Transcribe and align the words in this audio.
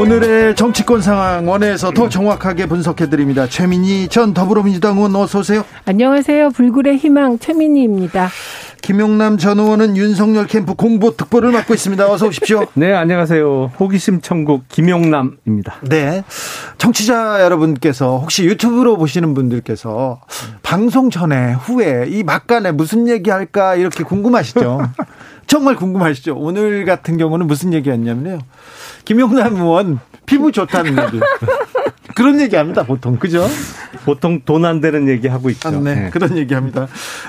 오늘의 0.00 0.56
정치권 0.56 1.02
상황 1.02 1.46
원회에서 1.46 1.90
더 1.90 2.08
정확하게 2.08 2.64
분석해 2.64 3.10
드립니다. 3.10 3.46
최민희 3.46 4.08
전 4.08 4.32
더불어민주당 4.32 4.96
의원 4.96 5.14
어서 5.14 5.40
오세요. 5.40 5.62
안녕하세요. 5.84 6.50
불굴의 6.50 6.96
희망 6.96 7.38
최민희입니다. 7.38 8.30
김용남 8.80 9.36
전 9.36 9.58
의원은 9.58 9.98
윤석열 9.98 10.46
캠프 10.46 10.72
공보 10.72 11.18
특보를 11.18 11.52
맡고 11.52 11.74
있습니다. 11.74 12.10
어서 12.10 12.28
오십시오. 12.28 12.64
네, 12.72 12.94
안녕하세요. 12.94 13.72
호기심 13.78 14.22
천국 14.22 14.66
김용남입니다. 14.68 15.80
네. 15.82 16.24
청취자 16.78 17.42
여러분께서 17.42 18.16
혹시 18.16 18.44
유튜브로 18.44 18.96
보시는 18.96 19.34
분들께서 19.34 20.22
방송 20.62 21.10
전에 21.10 21.52
후에 21.52 22.06
이 22.08 22.22
막간에 22.22 22.72
무슨 22.72 23.06
얘기 23.06 23.28
할까 23.28 23.74
이렇게 23.74 24.02
궁금하시죠? 24.02 24.80
정말 25.50 25.74
궁금하시죠? 25.74 26.36
오늘 26.36 26.84
같은 26.84 27.16
경우는 27.16 27.48
무슨 27.48 27.72
얘기였냐면요. 27.72 28.38
김용남 29.04 29.56
의원 29.56 29.98
피부 30.24 30.52
좋다는 30.52 30.92
얘기. 30.92 31.18
그런 32.14 32.40
얘기 32.40 32.54
합니다, 32.54 32.84
보통. 32.84 33.16
그죠? 33.16 33.48
보통 34.04 34.42
돈 34.44 34.64
안 34.64 34.80
되는 34.80 35.08
얘기 35.08 35.26
하고 35.26 35.50
있죠. 35.50 35.66
아, 35.68 35.72
네. 35.72 35.94
네. 35.96 36.10
그런 36.10 36.36
얘기 36.38 36.54
합니다. 36.54 36.86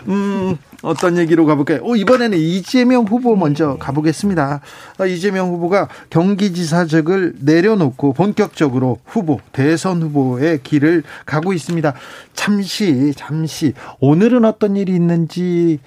음, 0.08 0.56
어떤 0.84 1.18
얘기로 1.18 1.48
가볼까요? 1.48 1.80
오, 1.82 1.96
이번에는 1.96 2.38
이재명 2.38 3.06
후보 3.06 3.36
먼저 3.36 3.78
가보겠습니다. 3.80 4.62
아, 5.00 5.06
이재명 5.08 5.50
후보가 5.50 5.88
경기지사직을 6.12 7.38
내려놓고 7.40 8.14
본격적으로 8.14 9.00
후보, 9.04 9.40
대선 9.52 10.00
후보의 10.04 10.60
길을 10.62 11.02
가고 11.26 11.54
있습니다. 11.54 11.92
잠시, 12.36 13.14
잠시. 13.16 13.74
오늘은 14.00 14.46
어떤 14.46 14.76
일이 14.76 14.94
있는지 14.94 15.80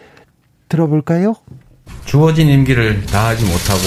들어볼까요? 0.68 1.34
주어진 2.04 2.48
임기를 2.48 3.06
다하지 3.06 3.44
못하고 3.44 3.82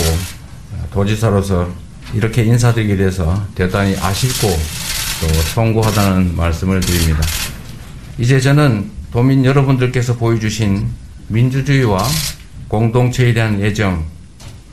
도지사로서 0.91 1.69
이렇게 2.13 2.43
인사드리게 2.43 2.97
돼서 2.97 3.45
대단히 3.55 3.95
아쉽고 3.97 4.47
또 5.21 5.27
송구하다는 5.53 6.35
말씀을 6.35 6.79
드립니다. 6.79 7.21
이제 8.17 8.39
저는 8.39 8.89
도민 9.11 9.45
여러분들께서 9.45 10.15
보여주신 10.17 10.87
민주주의와 11.27 12.05
공동체에 12.67 13.33
대한 13.33 13.63
애정 13.63 14.05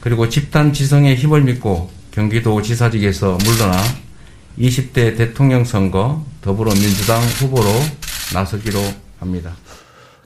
그리고 0.00 0.28
집단 0.28 0.72
지성의 0.72 1.16
힘을 1.16 1.42
믿고 1.42 1.90
경기도 2.10 2.60
지사직에서 2.60 3.38
물러나 3.44 3.82
20대 4.58 5.16
대통령 5.16 5.64
선거 5.64 6.24
더불어민주당 6.42 7.22
후보로 7.22 7.68
나서기로 8.32 8.80
합니다. 9.18 9.52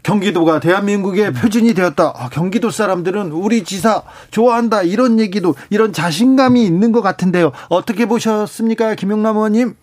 경기도가 0.02 0.60
대한민국의 0.60 1.32
표준이 1.32 1.74
되었다. 1.74 2.12
아, 2.16 2.28
경기도 2.30 2.70
사람들은 2.70 3.32
우리 3.32 3.64
지사 3.64 4.02
좋아한다. 4.30 4.82
이런 4.82 5.20
얘기도 5.20 5.54
이런 5.70 5.92
자신감이 5.92 6.64
있는 6.64 6.92
것 6.92 7.02
같은데요. 7.02 7.52
어떻게 7.68 8.06
보셨습니까, 8.06 8.94
김용남 8.94 9.36
의원님? 9.36 9.74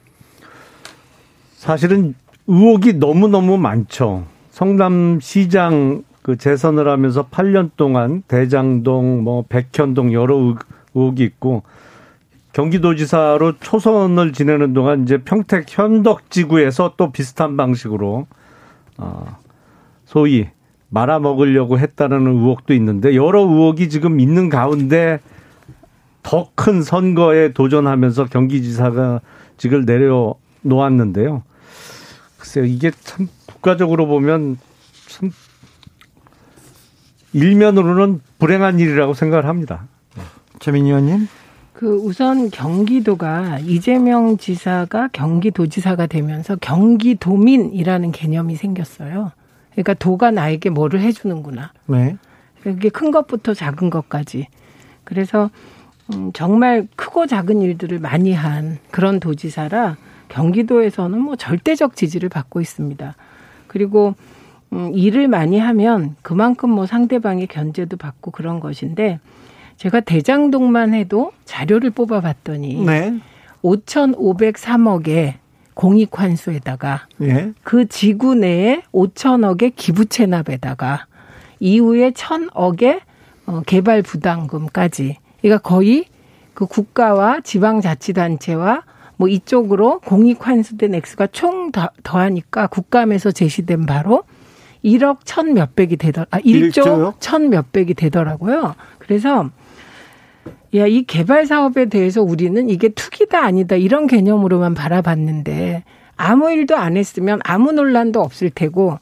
사실은 1.57 2.15
의혹이 2.47 2.93
너무 2.93 3.27
너무 3.27 3.57
많죠. 3.57 4.25
성남시장 4.51 6.03
그 6.21 6.37
재선을 6.37 6.87
하면서 6.87 7.27
8년 7.27 7.71
동안 7.77 8.23
대장동, 8.27 9.23
뭐 9.23 9.45
백현동 9.47 10.13
여러 10.13 10.55
의혹이 10.93 11.23
있고 11.23 11.63
경기도지사로 12.53 13.57
초선을 13.59 14.31
지내는 14.31 14.73
동안 14.73 15.03
이제 15.03 15.17
평택 15.17 15.65
현덕지구에서 15.67 16.93
또 16.97 17.11
비슷한 17.11 17.57
방식으로 17.57 18.27
어, 18.97 19.37
소위 20.15 20.47
말아먹으려고 20.87 21.77
했다는 21.77 22.25
의혹도 22.25 22.73
있는데 22.73 23.15
여러 23.15 23.41
의혹이 23.41 23.89
지금 23.89 24.21
있는 24.21 24.47
가운데 24.47 25.19
더 26.23 26.47
큰 26.55 26.81
선거에 26.81 27.51
도전하면서 27.51 28.25
경기지사가 28.27 29.19
직을 29.57 29.83
내려놓았는데요. 29.85 31.43
글쎄요, 32.37 32.63
이게 32.63 32.91
참 33.01 33.27
국가적으로 33.45 34.07
보면 34.07 34.57
참 35.09 35.31
일면으로는 37.33 38.21
불행한 38.39 38.79
일이라고 38.79 39.13
생각을 39.13 39.47
합니다. 39.47 39.85
최민희 40.59 40.91
의원님. 40.91 41.27
그 41.73 41.93
우선 41.97 42.49
경기도가 42.49 43.59
이재명 43.59 44.37
지사가 44.37 45.09
경기도지사가 45.09 46.07
되면서 46.07 46.55
경기도민이라는 46.55 48.13
개념이 48.13 48.55
생겼어요. 48.55 49.33
그러니까 49.75 49.93
도가 49.93 50.31
나에게 50.31 50.69
뭐를 50.69 51.01
해주는구나. 51.01 51.71
네. 51.87 52.17
그게 52.61 52.89
큰 52.89 53.11
것부터 53.11 53.53
작은 53.53 53.89
것까지. 53.89 54.47
그래서 55.03 55.49
음, 56.13 56.31
정말 56.33 56.87
크고 56.95 57.27
작은 57.27 57.61
일들을 57.61 57.99
많이 57.99 58.33
한 58.33 58.79
그런 58.91 59.19
도지사라 59.19 59.97
경기도에서는 60.29 61.19
뭐 61.19 61.35
절대적 61.35 61.95
지지를 61.95 62.29
받고 62.29 62.61
있습니다. 62.61 63.15
그리고 63.67 64.15
음, 64.73 64.91
일을 64.93 65.27
많이 65.27 65.59
하면 65.59 66.15
그만큼 66.21 66.69
뭐 66.69 66.85
상대방의 66.85 67.47
견제도 67.47 67.97
받고 67.97 68.31
그런 68.31 68.59
것인데 68.59 69.19
제가 69.77 69.99
대장동만 69.99 70.93
해도 70.93 71.31
자료를 71.43 71.89
뽑아봤더니 71.91 72.85
네. 72.85 73.19
5,503억에 73.61 75.35
공익 75.75 76.19
환수에다가 76.19 77.07
예. 77.21 77.53
그 77.63 77.87
지구 77.87 78.33
내에 78.33 78.81
5천억의 78.91 79.73
기부 79.75 80.05
체납에다가 80.05 81.05
이후에 81.59 82.11
1천억의 82.11 83.01
어, 83.45 83.61
개발 83.65 84.01
부담금까지 84.01 85.17
그러니까 85.41 85.61
거의 85.61 86.05
그 86.55 86.65
국가와 86.65 87.41
지방자치단체와 87.41 88.83
뭐 89.17 89.27
이쪽으로 89.27 89.99
공익 89.99 90.47
환수된 90.47 90.95
액수가 90.95 91.27
총 91.27 91.71
더하니까 92.03 92.67
국감에서 92.67 93.31
제시된 93.31 93.85
바로 93.85 94.23
1억 94.83 95.19
천 95.25 95.53
몇백이 95.53 95.97
되더 95.97 96.25
아 96.31 96.39
1조 96.39 97.15
천 97.19 97.49
몇백이 97.49 97.93
되더라고요. 97.93 98.75
그래서 98.99 99.49
야, 100.75 100.87
이 100.87 101.03
개발 101.03 101.45
사업에 101.45 101.85
대해서 101.85 102.21
우리는 102.21 102.69
이게 102.69 102.89
투기다 102.89 103.43
아니다 103.43 103.75
이런 103.75 104.07
개념으로만 104.07 104.73
바라봤는데 104.73 105.83
아무 106.17 106.51
일도 106.51 106.75
안 106.75 106.97
했으면 106.97 107.39
아무 107.43 107.71
논란도 107.71 108.21
없을 108.21 108.49
테고 108.49 108.99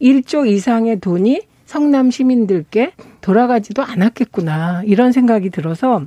1조 0.00 0.46
이상의 0.46 1.00
돈이 1.00 1.42
성남 1.66 2.10
시민들께 2.10 2.92
돌아가지도 3.20 3.82
않았겠구나 3.82 4.82
이런 4.84 5.12
생각이 5.12 5.50
들어서 5.50 6.02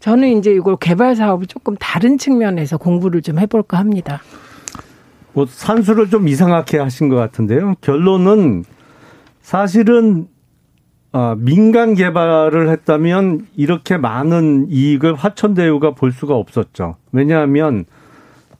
저는 0.00 0.38
이제 0.38 0.50
이걸 0.50 0.76
개발 0.76 1.16
사업을 1.16 1.46
조금 1.46 1.76
다른 1.76 2.18
측면에서 2.18 2.76
공부를 2.76 3.22
좀 3.22 3.38
해볼까 3.38 3.78
합니다. 3.78 4.20
뭐 5.32 5.46
산수를 5.48 6.10
좀 6.10 6.28
이상하게 6.28 6.78
하신 6.78 7.08
것 7.08 7.16
같은데요. 7.16 7.74
결론은 7.80 8.64
사실은 9.40 10.28
어, 11.14 11.36
민간 11.38 11.94
개발을 11.94 12.70
했다면 12.70 13.46
이렇게 13.54 13.96
많은 13.96 14.66
이익을 14.68 15.14
화천대유가 15.14 15.92
볼 15.92 16.10
수가 16.10 16.34
없었죠. 16.34 16.96
왜냐하면 17.12 17.84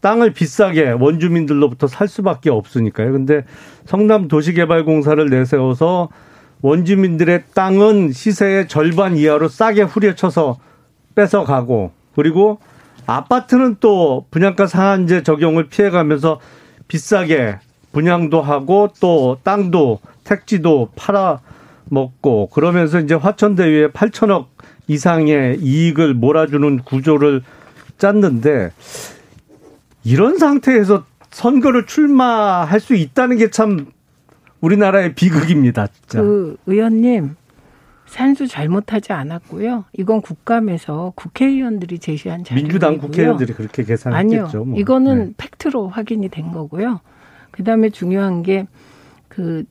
땅을 0.01 0.35
비싸게 0.35 0.93
원주민들로부터 0.93 1.89
살 1.89 2.07
수밖에 2.07 2.51
없으니까요. 2.51 3.11
근데 3.11 3.45
성남 3.87 4.29
도시개발공사를 4.29 5.29
내세워서 5.29 6.11
원주민들의 6.63 7.43
땅은 7.55 8.13
시세의 8.13 8.69
절반 8.69 9.17
이하로 9.17 9.49
싸게 9.49 9.83
후려쳐서 9.83 10.59
뺏어가고 11.17 11.91
그리고 12.15 12.61
아파트는 13.07 13.79
또 13.81 14.27
분양가 14.31 14.69
상한제 14.69 15.25
적용을 15.25 15.65
피해가면서 15.65 16.39
비싸게 16.87 17.59
분양도 17.91 18.41
하고 18.43 18.91
또 19.01 19.39
땅도 19.43 19.99
택지도 20.23 20.91
팔아 20.95 21.41
먹고 21.89 22.49
그러면서 22.49 23.01
이제 23.01 23.15
화천대유에 23.15 23.89
8천억 23.89 24.47
이상의 24.89 25.59
이익을 25.61 26.15
몰아주는 26.15 26.81
구조를 26.81 27.43
짰는데 27.99 28.73
이런 30.05 30.39
상태에서 30.39 31.05
선거를 31.31 31.87
출마할 31.87 32.81
수 32.81 32.95
있다는 32.95 33.39
게 33.39 33.49
참 33.49 33.87
우리나라의 34.61 35.15
비극입니다. 35.15 35.89
진짜. 35.89 36.23
그 36.23 36.57
의원님 36.67 37.37
산수 38.07 38.47
잘못하지 38.47 39.13
않았고요. 39.13 39.85
이건 39.93 40.21
국감에서 40.23 41.13
국회의원들이 41.17 41.99
제시한 41.99 42.45
자료이고요. 42.45 42.69
민주당 42.69 42.99
국회의원들이 42.99 43.53
그렇게 43.53 43.85
계산했겠죠. 43.85 44.43
아니요. 44.45 44.65
뭐. 44.65 44.79
이거는 44.79 45.27
네. 45.29 45.35
팩트로 45.37 45.89
확인이 45.89 46.29
된 46.29 46.53
거고요. 46.53 47.01
그다음에 47.51 47.91
중요한 47.91 48.43
게 48.43 48.67
그 49.35 49.65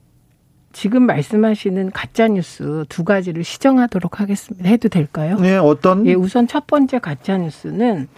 지금 0.74 1.04
말씀하시는 1.04 1.92
가짜 1.92 2.28
뉴스 2.28 2.84
두 2.88 3.04
가지를 3.04 3.44
시정하도록 3.44 4.20
하겠습니다. 4.20 4.68
해도 4.68 4.88
될까요? 4.90 5.38
네, 5.38 5.56
어떤? 5.56 6.04
예, 6.06 6.14
우선 6.14 6.46
첫 6.46 6.66
번째 6.66 6.98
가짜 6.98 7.38
뉴스는 7.38 8.08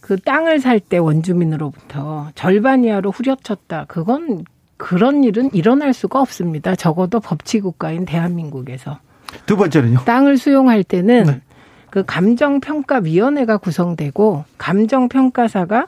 그 0.00 0.20
땅을 0.20 0.60
살 0.60 0.78
때 0.78 0.98
원주민으로부터 0.98 2.28
절반 2.34 2.84
이하로 2.84 3.10
후려쳤다. 3.10 3.86
그건 3.88 4.44
그런 4.76 5.24
일은 5.24 5.48
일어날 5.54 5.94
수가 5.94 6.20
없습니다. 6.20 6.76
적어도 6.76 7.18
법치국가인 7.20 8.04
대한민국에서. 8.04 8.98
두 9.46 9.56
번째는요? 9.56 10.00
땅을 10.04 10.36
수용할 10.36 10.84
때는 10.84 11.24
네. 11.24 11.40
그 11.88 12.04
감정평가위원회가 12.04 13.56
구성되고 13.56 14.44
감정평가사가 14.58 15.78
어, 15.80 15.86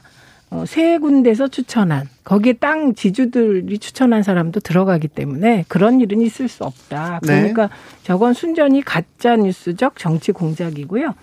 세 0.64 0.98
군데서 0.98 1.48
추천한 1.48 2.08
거기에 2.24 2.54
땅 2.54 2.94
지주들이 2.94 3.78
추천한 3.78 4.22
사람도 4.22 4.60
들어가기 4.60 5.08
때문에 5.08 5.64
그런 5.68 6.00
일은 6.00 6.20
있을 6.20 6.48
수 6.48 6.64
없다. 6.64 7.20
네. 7.22 7.26
그러니까 7.26 7.66
네. 7.66 7.74
저건 8.02 8.32
순전히 8.32 8.82
가짜 8.82 9.36
뉴스적 9.36 9.96
정치 9.96 10.32
공작이고요. 10.32 11.14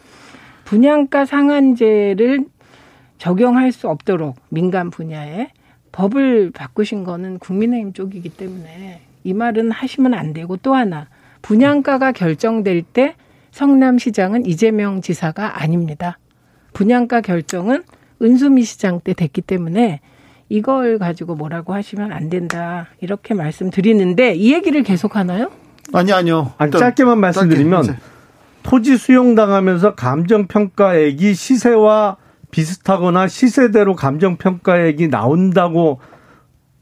분양가 0.65 1.25
상한제를 1.25 2.45
적용할 3.17 3.71
수 3.71 3.89
없도록 3.89 4.35
민간 4.49 4.89
분야에 4.89 5.51
법을 5.91 6.51
바꾸신 6.51 7.03
거는 7.03 7.39
국민의힘 7.39 7.93
쪽이기 7.93 8.29
때문에 8.29 9.01
이 9.23 9.33
말은 9.33 9.71
하시면 9.71 10.13
안 10.13 10.33
되고 10.33 10.57
또 10.57 10.75
하나 10.75 11.07
분양가가 11.41 12.11
결정될 12.11 12.83
때 12.83 13.15
성남시장은 13.51 14.45
이재명 14.45 15.01
지사가 15.01 15.61
아닙니다. 15.61 16.17
분양가 16.73 17.21
결정은 17.21 17.83
은수미 18.21 18.63
시장 18.63 18.99
때 18.99 19.13
됐기 19.13 19.41
때문에 19.41 20.01
이걸 20.49 20.99
가지고 20.99 21.35
뭐라고 21.35 21.73
하시면 21.73 22.11
안 22.11 22.29
된다 22.29 22.87
이렇게 23.01 23.33
말씀드리는데 23.33 24.35
이 24.35 24.53
얘기를 24.53 24.83
계속 24.83 25.15
하나요? 25.15 25.49
아니 25.93 26.11
아니요. 26.13 26.53
아니, 26.57 26.71
짧게만 26.71 27.19
말씀드리면 27.19 27.83
짧게. 27.83 28.01
토지 28.63 28.97
수용당하면서 28.97 29.95
감정평가액이 29.95 31.33
시세와 31.33 32.17
비슷하거나 32.51 33.27
시세대로 33.27 33.95
감정평가액이 33.95 35.09
나온다고 35.09 35.99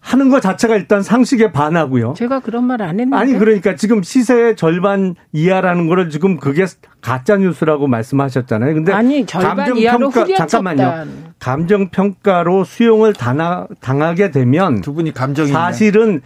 하는 0.01 0.29
것 0.29 0.41
자체가 0.41 0.75
일단 0.75 1.03
상식에 1.03 1.51
반하고요. 1.51 2.15
제가 2.17 2.39
그런 2.39 2.65
말 2.65 2.81
안 2.81 2.99
했는데. 2.99 3.15
아니 3.15 3.33
그러니까 3.37 3.75
지금 3.75 4.01
시세의 4.01 4.55
절반 4.55 5.15
이하라는 5.31 5.87
거를 5.87 6.09
지금 6.09 6.37
그게 6.37 6.65
가짜 7.01 7.37
뉴스라고 7.37 7.87
말씀하셨잖아요. 7.87 8.73
근데 8.73 8.91
아니 8.93 9.25
절반 9.25 9.77
이하로 9.77 10.09
후려쳤다. 10.09 10.47
잠깐만요. 10.47 11.07
감정 11.39 11.89
평가로 11.89 12.63
수용을 12.63 13.13
당하, 13.13 13.67
당하게 13.79 14.31
되면 14.31 14.81
두 14.81 14.93
분이 14.93 15.13
감정이 15.13 15.49
사실은 15.49 16.21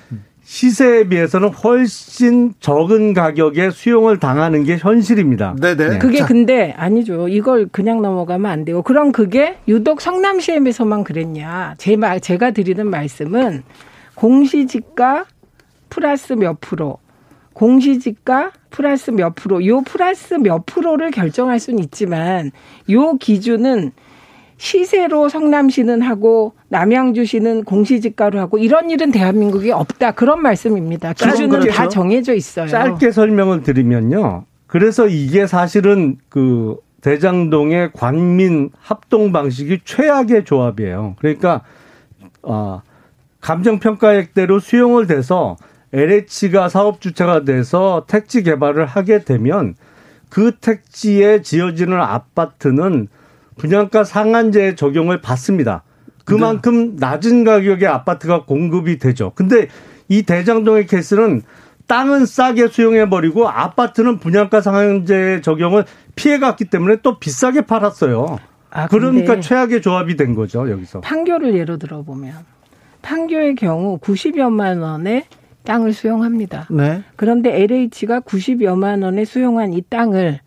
시세에 0.45 1.05
비해서는 1.05 1.49
훨씬 1.49 2.53
적은 2.59 3.13
가격에 3.13 3.71
수용을 3.71 4.19
당하는 4.19 4.63
게 4.63 4.77
현실입니다. 4.77 5.55
네네. 5.59 5.89
네. 5.89 5.97
그게 5.97 6.21
근데 6.21 6.71
아니죠. 6.77 7.27
이걸 7.27 7.67
그냥 7.71 8.03
넘어가면 8.03 8.49
안 8.49 8.63
되고. 8.63 8.83
그럼 8.83 9.11
그게 9.11 9.57
유독 9.67 10.01
성남 10.01 10.39
시에서만 10.39 11.03
그랬냐. 11.03 11.73
제 11.79 11.95
말, 11.95 12.21
제가 12.21 12.51
드리는 12.51 12.87
말씀은 12.87 13.63
공시지가 14.13 15.25
플러스 15.89 16.33
몇 16.33 16.61
프로, 16.61 16.99
공시지가 17.53 18.51
플러스 18.69 19.09
몇 19.09 19.33
프로, 19.33 19.65
요 19.65 19.81
플러스 19.81 20.35
몇 20.35 20.67
프로를 20.67 21.09
결정할 21.09 21.59
수는 21.59 21.79
있지만 21.79 22.51
요 22.91 23.17
기준은 23.17 23.93
시세로 24.57 25.27
성남시는 25.27 26.01
하고 26.01 26.53
남양주시는 26.75 27.63
공시지가로 27.63 28.37
하고 28.37 28.57
이런 28.57 28.89
일은 28.89 29.11
대한민국에 29.11 29.71
없다 29.71 30.11
그런 30.11 30.41
말씀입니다. 30.41 31.13
기준은 31.13 31.61
그렇죠. 31.61 31.71
다 31.71 31.87
정해져 31.87 32.33
있어요. 32.33 32.67
짧게 32.67 33.11
설명을 33.11 33.63
드리면요. 33.63 34.43
그래서 34.67 35.07
이게 35.07 35.47
사실은 35.47 36.17
그 36.27 36.75
대장동의 36.99 37.91
관민 37.93 38.71
합동 38.77 39.31
방식이 39.31 39.81
최악의 39.85 40.43
조합이에요. 40.43 41.15
그러니까 41.19 41.61
아 42.43 42.81
감정 43.39 43.79
평가액대로 43.79 44.59
수용을 44.59 45.07
돼서 45.07 45.55
LH가 45.93 46.67
사업 46.67 46.99
주체가 46.99 47.45
돼서 47.45 48.05
택지 48.07 48.43
개발을 48.43 48.85
하게 48.85 49.23
되면 49.23 49.75
그 50.29 50.57
택지에 50.59 51.41
지어지는 51.41 52.01
아파트는 52.01 53.07
분양가 53.55 54.03
상한제 54.03 54.75
적용을 54.75 55.21
받습니다. 55.21 55.83
그만큼 56.25 56.95
낮은 56.97 57.43
가격의 57.43 57.87
아파트가 57.87 58.43
공급이 58.45 58.97
되죠. 58.99 59.31
근데 59.35 59.67
이 60.09 60.23
대장동의 60.23 60.87
케이스는 60.87 61.41
땅은 61.87 62.25
싸게 62.25 62.67
수용해 62.67 63.09
버리고 63.09 63.47
아파트는 63.47 64.17
분양가 64.17 64.61
상한제 64.61 65.41
적용을 65.41 65.85
피해갔기 66.15 66.65
때문에 66.65 66.97
또 67.03 67.19
비싸게 67.19 67.61
팔았어요. 67.61 68.39
아, 68.71 68.87
그러니까 68.87 69.39
최악의 69.39 69.81
조합이 69.81 70.17
된 70.17 70.35
거죠 70.35 70.69
여기서. 70.69 71.01
판교를 71.01 71.55
예로 71.55 71.77
들어보면 71.77 72.33
판교의 73.03 73.55
경우 73.55 73.99
90여만 73.99 74.81
원에 74.81 75.27
땅을 75.63 75.93
수용합니다. 75.93 76.67
네. 76.71 77.03
그런데 77.15 77.61
LH가 77.61 78.21
90여만 78.21 79.03
원에 79.03 79.25
수용한 79.25 79.73
이 79.73 79.81
땅을 79.87 80.39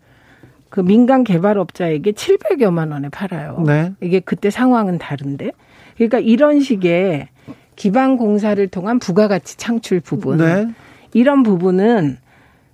그 0.69 0.81
민간 0.81 1.23
개발업자에게 1.23 2.11
700여만 2.11 2.91
원에 2.91 3.09
팔아요. 3.09 3.63
네. 3.65 3.93
이게 4.01 4.19
그때 4.19 4.49
상황은 4.49 4.97
다른데. 4.97 5.51
그러니까 5.99 6.19
이런 6.19 6.61
식의 6.61 7.27
기반 7.75 8.17
공사를 8.17 8.65
통한 8.69 8.99
부가가치 8.99 9.57
창출 9.57 9.99
부분. 9.99 10.37
네. 10.37 10.67
이런 11.13 11.43
부분은 11.43 12.17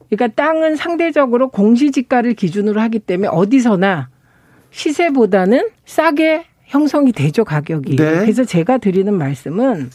그러니까 0.09 0.27
땅은 0.43 0.75
상대적으로 0.75 1.49
공시지가를 1.49 2.35
기준으로 2.35 2.79
하기 2.81 2.99
때문에 2.99 3.27
어디서나 3.29 4.09
시세보다는 4.69 5.69
싸게 5.85 6.45
형성이 6.65 7.11
되죠, 7.11 7.43
가격이. 7.43 7.95
네. 7.95 8.19
그래서 8.19 8.43
제가 8.43 8.77
드리는 8.77 9.11
말씀은 9.13 9.89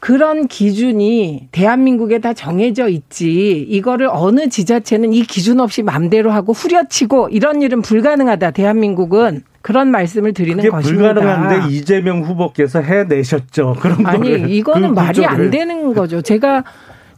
그런 0.00 0.48
기준이 0.48 1.48
대한민국에 1.52 2.18
다 2.18 2.32
정해져 2.32 2.88
있지. 2.88 3.60
이거를 3.68 4.08
어느 4.10 4.48
지자체는 4.48 5.12
이 5.12 5.22
기준 5.22 5.60
없이 5.60 5.82
맘대로 5.82 6.30
하고 6.32 6.52
후려치고 6.52 7.28
이런 7.28 7.60
일은 7.60 7.82
불가능하다. 7.82 8.50
대한민국은 8.52 9.42
그런 9.60 9.90
말씀을 9.90 10.32
드리는 10.32 10.68
것입니다. 10.68 11.12
불가능한데 11.14 11.74
이재명 11.74 12.22
후보께서 12.22 12.80
해내셨죠. 12.80 13.76
그런 13.78 14.06
아니 14.06 14.30
거를. 14.30 14.50
이거는 14.50 14.88
그 14.88 14.94
말이 14.94 15.24
안 15.26 15.50
되는 15.50 15.92
거죠. 15.92 16.22
제가 16.22 16.64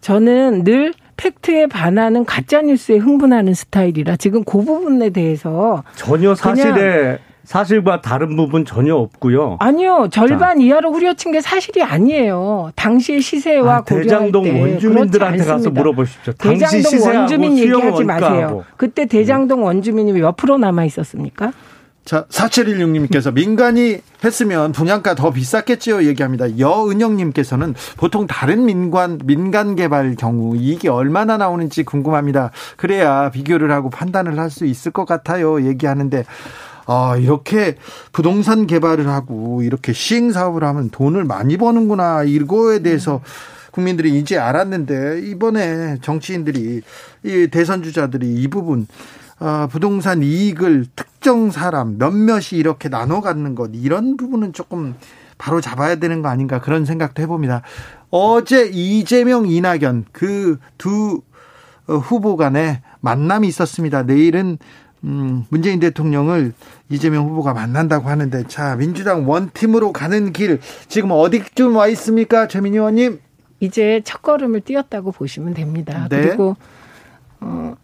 저는 0.01 0.65
늘 0.65 0.93
팩트에 1.17 1.69
반하는 1.69 2.25
가짜 2.25 2.63
뉴스에 2.63 2.97
흥분하는 2.97 3.55
스타일이라 3.55 4.17
지금 4.17 4.43
그 4.43 4.65
부분에 4.65 5.11
대해서 5.11 5.85
전혀 5.95 6.35
사실에 6.35 7.19
사실과 7.45 8.01
다른 8.01 8.37
부분 8.37 8.65
전혀 8.65 8.95
없고요. 8.95 9.57
아니요. 9.61 10.09
절반 10.11 10.59
자. 10.59 10.65
이하로 10.65 10.93
후려친 10.93 11.33
게 11.33 11.41
사실이 11.41 11.83
아니에요. 11.83 12.71
당시의 12.77 13.21
시세와 13.21 13.77
아, 13.77 13.85
대장동 13.85 14.61
원주민들한테 14.61 15.45
가서 15.45 15.71
물어보십시오. 15.71 16.33
대장동 16.35 17.01
원주민 17.07 17.59
얘기하지 17.59 18.05
마세요. 18.05 18.65
그때 18.77 19.07
대장동 19.07 19.61
네. 19.61 19.67
원주민이 19.67 20.13
몇 20.13 20.37
프로 20.37 20.59
남아 20.59 20.85
있었습니까? 20.85 21.53
자, 22.05 22.25
4716님께서 22.31 23.31
민간이 23.35 23.99
했으면 24.25 24.73
분양가 24.73 25.15
더 25.15 25.31
비쌌겠지요 25.31 26.03
얘기합니다. 26.05 26.59
여은영님께서는 26.59 27.75
보통 27.97 28.27
다른 28.27 28.65
민간, 28.67 29.21
민간 29.25 29.77
개발 29.77 30.17
경우 30.17 30.57
이익이 30.57 30.89
얼마나 30.89 31.37
나오는지 31.37 31.85
궁금합니다. 31.85 32.51
그래야 32.77 33.31
비교를 33.31 33.71
하고 33.71 33.89
판단을 33.91 34.39
할 34.39 34.51
수 34.51 34.67
있을 34.67 34.91
것 34.93 35.07
같아요 35.07 35.65
얘기하는데 35.65 36.25
아, 36.87 37.17
이렇게 37.17 37.77
부동산 38.13 38.67
개발을 38.67 39.09
하고 39.09 39.63
이렇게 39.63 39.93
시행 39.93 40.33
사업을 40.33 40.65
하면 40.65 40.91
돈을 40.91 41.25
많이 41.25 41.57
버는구나. 41.57 42.25
이거에 42.25 42.81
대해서 42.81 43.21
국민들이 43.71 44.19
이제 44.19 44.37
알았는데 44.39 45.23
이번에 45.25 45.99
정치인들이 46.03 46.83
이 47.25 47.49
대선 47.51 47.83
주자들이 47.83 48.35
이 48.35 48.49
부분 48.49 48.87
어, 49.41 49.67
부동산 49.71 50.23
이익을 50.23 50.87
특정 50.95 51.51
사람 51.51 51.97
몇몇이 51.99 52.51
이렇게 52.53 52.89
나눠 52.89 53.21
갖는 53.21 53.55
것 53.55 53.71
이런 53.75 54.17
부분은 54.17 54.53
조금 54.53 54.95
바로 55.39 55.61
잡아야 55.61 55.97
되는 55.97 56.23
거 56.23 56.29
아닌가 56.29 56.61
그런 56.61 56.85
생각도 56.85 57.23
해봅니다. 57.23 57.63
어제 58.11 58.71
이재명 58.73 59.49
이낙연 59.49 60.07
그 60.13 60.59
두 60.77 61.23
후보 61.87 62.37
간에 62.37 62.83
만남이 63.01 63.49
있었습니다. 63.49 64.05
내일은 64.05 64.59
음, 65.05 65.45
문재인 65.49 65.81
대통령을 65.81 66.53
이재명 66.89 67.29
후보가 67.29 67.55
만난다고 67.55 68.09
하는데 68.09 68.45
자 68.47 68.77
민주당 68.77 69.29
원팀으로 69.29 69.93
가는 69.93 70.33
길 70.33 70.61
지금 70.89 71.11
어디쯤 71.11 71.77
와 71.77 71.89
있습니까 71.89 72.47
최민희 72.47 72.77
의원님? 72.79 73.21
이제 73.61 74.01
첫 74.05 74.23
걸음을 74.23 74.61
띄었다고 74.61 75.13
보시면 75.13 75.55
됩니다. 75.55 76.09
네. 76.11 76.23
그리고 76.23 76.57
어, 77.41 77.75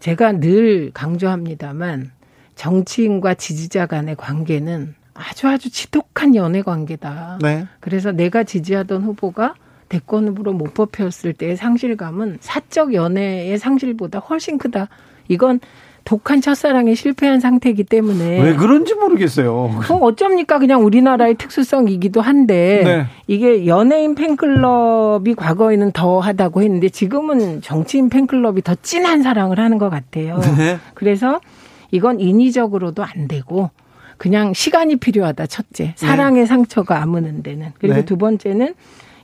제가 0.00 0.32
늘 0.32 0.90
강조합니다만 0.92 2.12
정치인과 2.54 3.34
지지자 3.34 3.86
간의 3.86 4.16
관계는 4.16 4.94
아주 5.14 5.48
아주 5.48 5.70
지독한 5.70 6.34
연애 6.34 6.62
관계다. 6.62 7.38
네. 7.42 7.66
그래서 7.80 8.12
내가 8.12 8.44
지지하던 8.44 9.02
후보가 9.02 9.54
대권 9.88 10.28
후보로 10.28 10.52
못 10.52 10.74
뽑혔을 10.74 11.32
때의 11.32 11.56
상실감은 11.56 12.38
사적 12.40 12.94
연애의 12.94 13.58
상실보다 13.58 14.18
훨씬 14.20 14.58
크다. 14.58 14.88
이건 15.28 15.60
독한 16.08 16.40
첫사랑에 16.40 16.94
실패한 16.94 17.38
상태이기 17.38 17.84
때문에 17.84 18.42
왜 18.42 18.54
그런지 18.54 18.94
모르겠어요. 18.94 19.78
그 19.82 19.92
어쩝니까? 19.92 20.58
그냥 20.58 20.82
우리나라의 20.82 21.34
특수성이기도 21.34 22.22
한데 22.22 22.80
네. 22.82 23.06
이게 23.26 23.66
연예인 23.66 24.14
팬클럽이 24.14 25.34
과거에는 25.34 25.92
더 25.92 26.18
하다고 26.20 26.62
했는데 26.62 26.88
지금은 26.88 27.60
정치인 27.60 28.08
팬클럽이 28.08 28.62
더 28.62 28.74
진한 28.80 29.22
사랑을 29.22 29.60
하는 29.60 29.76
것 29.76 29.90
같아요. 29.90 30.38
네. 30.56 30.78
그래서 30.94 31.42
이건 31.90 32.20
인위적으로도 32.20 33.04
안 33.04 33.28
되고 33.28 33.68
그냥 34.16 34.54
시간이 34.54 34.96
필요하다. 34.96 35.46
첫째, 35.48 35.92
사랑의 35.96 36.44
네. 36.44 36.46
상처가 36.46 37.02
아무는 37.02 37.42
데는 37.42 37.72
그리고 37.78 37.96
네. 37.96 38.04
두 38.06 38.16
번째는 38.16 38.72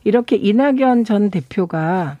이렇게 0.03 0.35
이낙연 0.35 1.03
전 1.03 1.31
대표가 1.31 2.17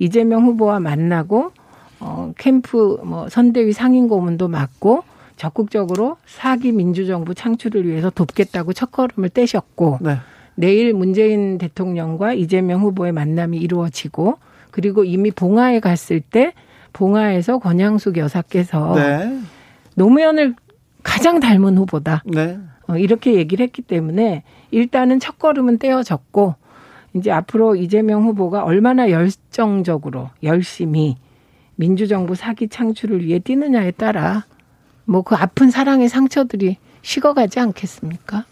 이재명 0.00 0.44
후보와 0.44 0.80
만나고 0.80 1.52
어 2.00 2.32
캠프 2.38 3.00
뭐 3.04 3.28
선대위 3.28 3.72
상임 3.72 4.08
고문도 4.08 4.48
맡고 4.48 5.02
적극적으로 5.36 6.16
사기 6.26 6.72
민주정부 6.72 7.34
창출을 7.34 7.86
위해서 7.86 8.10
돕겠다고 8.10 8.72
첫걸음을 8.72 9.30
떼셨고 9.30 9.98
네. 10.02 10.16
내일 10.54 10.92
문재인 10.92 11.58
대통령과 11.58 12.32
이재명 12.32 12.80
후보의 12.80 13.12
만남이 13.12 13.58
이루어지고 13.58 14.38
그리고 14.70 15.04
이미 15.04 15.30
봉화에 15.30 15.80
갔을 15.80 16.20
때 16.20 16.52
봉화에서 16.92 17.58
권양숙 17.58 18.16
여사께서 18.16 18.94
네. 18.96 19.38
노무현을 19.94 20.54
가장 21.02 21.40
닮은 21.40 21.78
후보다. 21.78 22.22
네. 22.26 22.58
어, 22.88 22.96
이렇게 22.96 23.34
얘기를 23.34 23.62
했기 23.64 23.82
때문에 23.82 24.42
일단은 24.70 25.20
첫걸음은 25.20 25.78
떼어졌고 25.78 26.54
이제 27.14 27.30
앞으로 27.30 27.76
이재명 27.76 28.24
후보가 28.24 28.64
얼마나 28.64 29.10
열정적으로 29.10 30.30
열심히 30.42 31.16
민주정부 31.88 32.34
사기 32.34 32.68
창출을 32.68 33.24
위해 33.24 33.38
뛰느냐에 33.38 33.92
따라 33.92 34.44
뭐 35.04 35.22
그 35.22 35.36
아픈 35.36 35.70
사랑의 35.70 36.08
상처들이 36.08 36.76
식어가지 37.02 37.60
않겠습니까? 37.60 38.44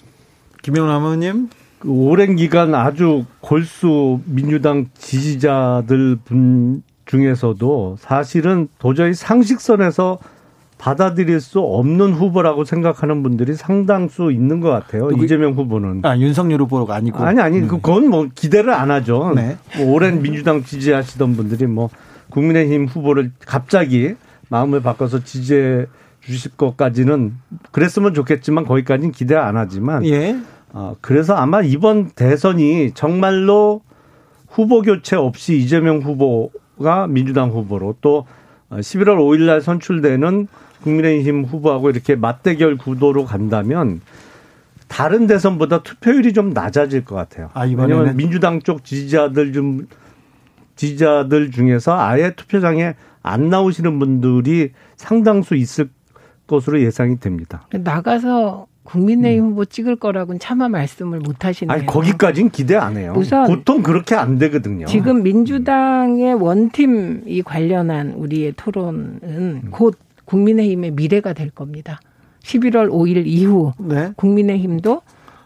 김영남 0.63 1.03
의원님. 1.03 1.49
그 1.81 1.91
오랜 1.91 2.37
기간 2.37 2.75
아주 2.75 3.25
골수 3.41 4.21
민주당 4.25 4.87
지지자들 4.97 6.17
분 6.25 6.83
중에서도 7.05 7.97
사실은 7.99 8.69
도저히 8.79 9.13
상식선에서 9.13 10.19
받아들일 10.79 11.41
수 11.41 11.61
없는 11.61 12.13
후보라고 12.13 12.65
생각하는 12.65 13.23
분들이 13.23 13.55
상당수 13.55 14.31
있는 14.33 14.61
것 14.61 14.71
같아요. 14.71 15.09
누구, 15.09 15.25
이재명 15.25 15.53
후보는. 15.55 16.03
아, 16.05 16.17
윤석열 16.19 16.61
후보가 16.63 16.95
아니고. 16.95 17.19
아니, 17.19 17.41
아니, 17.41 17.61
네. 17.63 17.67
그건 17.67 18.09
뭐 18.09 18.29
기대를 18.35 18.73
안 18.73 18.91
하죠. 18.91 19.33
네. 19.35 19.57
뭐 19.79 19.95
오랜 19.95 20.23
민주당 20.23 20.63
지지하시던 20.63 21.37
분들이 21.37 21.67
뭐 21.67 21.89
국민의힘 22.37 22.85
후보를 22.85 23.33
갑자기 23.47 24.15
마음을 24.51 24.83
바꿔서 24.83 25.25
지지해 25.25 25.87
주실 26.21 26.53
것까지는 26.57 27.33
그랬으면 27.73 28.13
좋겠지만 28.13 28.67
거기까지는 28.67 29.13
기대 29.13 29.35
안 29.35 29.57
하지만. 29.57 30.05
예. 30.05 30.37
어, 30.73 30.95
그래서 31.01 31.35
아마 31.35 31.63
이번 31.63 32.11
대선이 32.11 32.93
정말로 32.95 33.81
후보 34.49 34.83
교체 34.83 35.17
없이 35.17 35.57
이재명 35.57 36.01
후보가 36.01 37.07
민주당 37.09 37.51
후보로 37.51 37.97
또 38.03 38.27
11월 38.71 39.17
5일 39.17 39.47
날 39.47 39.63
선출되는 39.63 40.49
국민의힘 40.83 41.45
후보하고 41.45 41.89
이렇게 41.89 42.17
맞대결 42.17 42.77
구도로 42.77 43.25
간다면 43.25 44.03
다른 44.89 45.27
대선보다 45.27 45.83
투표율이 45.83 46.35
좀 46.35 46.51
낮아질 46.51 47.07
것 47.07 47.15
같아요. 47.15 47.49
아, 47.55 47.63
왜냐하면 47.63 48.17
민주당 48.17 48.61
쪽 48.61 48.85
지지자들 48.85 49.55
좀 49.55 49.87
지지자들 50.77 51.51
중에서 51.51 51.99
아예 51.99 52.35
투표장에 52.35 52.95
안 53.23 53.49
나오시는 53.49 53.99
분들이 53.99 54.71
상당수 54.97 55.57
있을 55.57 55.89
것으로 56.47 56.81
예상이 56.81 57.19
됩니다. 57.19 57.67
나가서 57.73 58.67
국민의힘 58.85 59.45
음. 59.45 59.51
후보 59.51 59.65
찍을 59.65 59.97
거라고는 59.97 60.39
차마 60.39 60.69
말씀을 60.69 61.19
못 61.19 61.45
하시네요. 61.45 61.73
아니, 61.75 61.87
거기까지는 61.87 62.51
기대 62.51 62.77
안 62.77 62.97
해요. 62.97 63.15
우선 63.17 63.47
보통 63.47 63.83
그렇게 63.83 64.15
안 64.15 64.39
되거든요. 64.39 64.87
지금 64.87 65.25
민주당의 65.25 66.35
원팀 66.35 67.25
이 67.27 67.43
관련한 67.43 68.13
우리의 68.13 68.55
토론은 68.57 69.21
음. 69.25 69.63
곧 69.71 69.99
국민의힘의 70.25 70.93
미래가 70.93 71.33
될 71.33 71.51
겁니다. 71.51 72.01
11월 72.43 72.89
5일 72.91 73.27
이후 73.27 73.73
네. 73.79 74.13
국민의힘도 74.17 75.03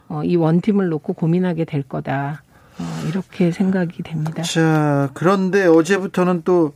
어, 0.08 0.22
이 0.24 0.36
원팀을 0.36 0.88
놓고 0.88 1.14
고민하게 1.14 1.64
될 1.64 1.82
거다. 1.82 2.42
어, 2.80 3.08
이렇게 3.08 3.52
생각이 3.52 4.02
됩니다. 4.02 4.42
자, 4.42 5.10
그런데 5.14 5.66
어제부터는 5.66 6.42
또 6.44 6.72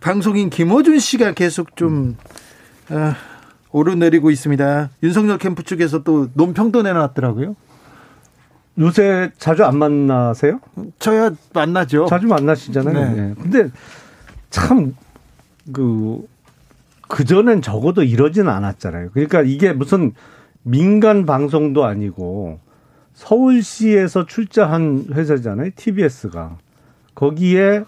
방송인 0.00 0.50
김어준 0.50 0.98
씨가 0.98 1.32
계속 1.32 1.76
좀 1.76 2.16
어, 2.90 3.14
오르내리고 3.70 4.30
있습니다. 4.30 4.90
윤석열 5.02 5.38
캠프 5.38 5.62
측에서 5.62 6.02
또 6.02 6.28
논평도 6.34 6.82
내놨더라고요. 6.82 7.56
요새 8.78 9.30
자주 9.38 9.64
안 9.64 9.78
만나세요? 9.78 10.60
저야 10.98 11.30
만나죠. 11.52 12.06
자주 12.06 12.26
만나시잖아요. 12.26 12.92
네. 12.92 13.14
네. 13.14 13.34
근데 13.40 13.70
참, 14.50 14.94
그, 15.72 16.26
그전엔 17.08 17.62
적어도 17.62 18.02
이러진 18.02 18.48
않았잖아요. 18.48 19.10
그러니까 19.12 19.42
이게 19.42 19.72
무슨 19.72 20.12
민간 20.62 21.24
방송도 21.24 21.84
아니고 21.84 22.58
서울시에서 23.14 24.26
출자한 24.26 25.06
회사잖아요. 25.12 25.70
TBS가. 25.76 26.58
거기에 27.14 27.84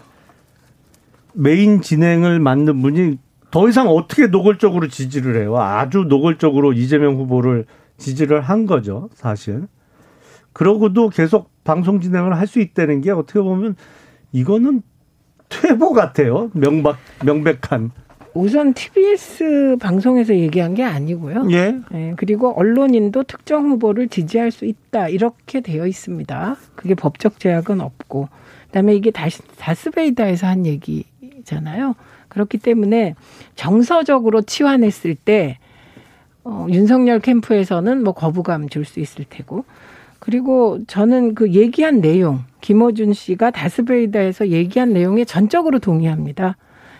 메인 1.33 1.81
진행을 1.81 2.39
맡는 2.39 2.81
분이 2.81 3.19
더 3.51 3.69
이상 3.69 3.87
어떻게 3.87 4.27
노골적으로 4.27 4.87
지지를 4.87 5.39
해요. 5.41 5.57
아주 5.57 6.05
노골적으로 6.07 6.73
이재명 6.73 7.15
후보를 7.15 7.65
지지를 7.97 8.41
한 8.41 8.65
거죠. 8.65 9.09
사실. 9.13 9.67
그러고도 10.53 11.09
계속 11.09 11.51
방송 11.63 11.99
진행을 11.99 12.35
할 12.37 12.47
수 12.47 12.59
있다는 12.59 13.01
게 13.01 13.11
어떻게 13.11 13.39
보면 13.39 13.75
이거는 14.31 14.81
퇴보 15.49 15.93
같아요. 15.93 16.49
명박, 16.53 16.97
명백한. 17.23 17.91
우선 18.37 18.73
TBS 18.73 19.77
방송에서 19.79 20.35
얘기한 20.35 20.73
게 20.73 20.83
아니고요. 20.83 21.47
예. 21.51 21.79
네, 21.91 22.13
그리고 22.17 22.53
언론인도 22.57 23.23
특정 23.23 23.69
후보를 23.69 24.07
지지할 24.07 24.51
수 24.51 24.65
있다 24.65 25.09
이렇게 25.09 25.61
되어 25.61 25.87
있습니다. 25.87 26.55
그게 26.75 26.95
법적 26.95 27.39
제약은 27.39 27.81
없고, 27.81 28.29
그다음에 28.67 28.95
이게 28.95 29.11
다시 29.11 29.41
다스베이다에서 29.57 30.47
한 30.47 30.65
얘기잖아요. 30.65 31.95
그렇기 32.29 32.57
때문에 32.57 33.15
정서적으로 33.55 34.41
치환했을 34.41 35.15
때 35.15 35.57
어, 36.43 36.67
윤석열 36.69 37.19
캠프에서는 37.19 38.03
뭐 38.03 38.13
거부감 38.13 38.69
줄 38.69 38.85
수 38.85 38.99
있을 38.99 39.25
테고. 39.29 39.65
그리고 40.19 40.79
저는 40.87 41.35
그 41.35 41.51
얘기한 41.51 42.01
내용, 42.01 42.43
김어준 42.61 43.13
씨가 43.13 43.51
다스베이다에서 43.51 44.49
얘기한 44.49 44.93
내용에 44.93 45.25
전적으로 45.25 45.79
동의합니다. 45.79 46.57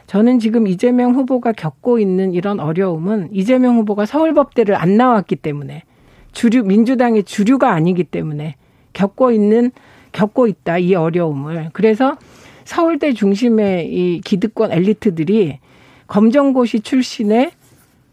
저는 0.08 0.40
지금 0.40 0.68
이재명 0.68 1.14
후보가 1.14 1.52
겪고 1.52 2.00
있는 2.00 2.34
이런 2.34 2.60
어려움은 2.60 3.30
이재명 3.34 3.78
후보가 3.78 4.06
서울법대를 4.06 4.74
안 4.76 4.96
나왔기 4.96 5.36
때문에 5.36 5.84
주류 6.32 6.64
민주당의 6.64 7.24
주류가 7.24 7.74
아니기 7.74 8.06
때문에 8.06 8.56
겪고 8.94 9.32
있는 9.32 9.72
겪고 10.14 10.48
있다 10.48 10.78
이 10.78 10.96
어려움을. 10.96 11.70
그래서 11.74 12.18
서울대 12.64 13.12
중심의 13.14 13.88
이 13.94 14.22
기득권 14.22 14.72
엘리트들이 14.72 15.60
검정고시 16.08 16.80
출신의 16.80 17.52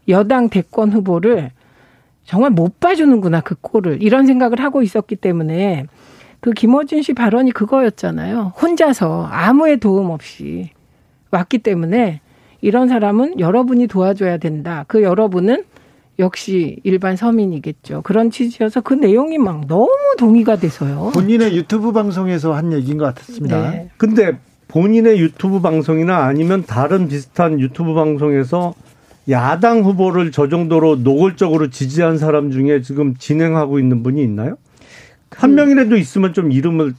여당 0.09 0.49
대권 0.49 0.93
후보를 0.93 1.53
정말 2.25 2.51
못 2.51 2.81
봐주는구나 2.81 3.41
그 3.41 3.55
꼴을. 3.61 4.03
이런 4.03 4.27
생각을 4.27 4.61
하고 4.61 4.83
있었기 4.83 5.17
때문에 5.17 5.87
그 6.41 6.51
김어준 6.51 7.03
씨 7.03 7.15
발언이 7.15 7.53
그거였잖아요. 7.53 8.55
혼자서 8.61 9.29
아무의 9.31 9.79
도움 9.79 10.11
없이 10.11 10.71
왔기 11.35 11.59
때문에 11.59 12.21
이런 12.61 12.89
사람은 12.89 13.41
여러분이 13.41 13.89
도와줘야 13.89 14.39
된다. 14.39 14.85
그 14.89 15.03
여러분은 15.03 15.65
역시 16.19 16.79
일반 16.85 17.17
서민이겠죠. 17.17 18.03
그런 18.03 18.31
취지여서 18.31 18.81
그 18.83 18.95
내용이 18.95 19.37
막 19.39 19.67
너무 19.67 19.91
동의가 20.17 20.57
돼서요. 20.57 21.11
본인의 21.13 21.57
유튜브 21.57 21.93
방송에서 21.93 22.55
한 22.55 22.73
얘기인 22.73 22.99
것 22.99 23.05
같았습니다. 23.07 23.71
네. 23.71 23.91
근데 23.97 24.39
본인의 24.69 25.19
유튜브 25.19 25.61
방송이나 25.61 26.25
아니면 26.25 26.65
다른 26.65 27.09
비슷한 27.09 27.61
유튜브 27.61 27.95
방송에서 27.95 28.75
야당 29.29 29.81
후보를 29.81 30.31
저 30.31 30.49
정도로 30.49 30.97
노골적으로 30.97 31.71
지지한 31.71 32.19
사람 32.19 32.51
중에 32.51 32.81
지금 32.83 33.15
진행하고 33.17 33.79
있는 33.79 34.03
분이 34.03 34.23
있나요? 34.23 34.57
그... 35.29 35.41
한 35.41 35.55
명이라도 35.55 35.97
있으면 35.97 36.33
좀 36.33 36.53
이름을 36.53 36.95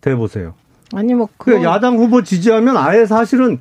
대보세요. 0.00 0.54
아니 0.94 1.14
뭐그 1.14 1.62
야당 1.62 1.96
후보 1.96 2.22
지지하면 2.22 2.76
아예 2.76 3.06
사실은 3.06 3.60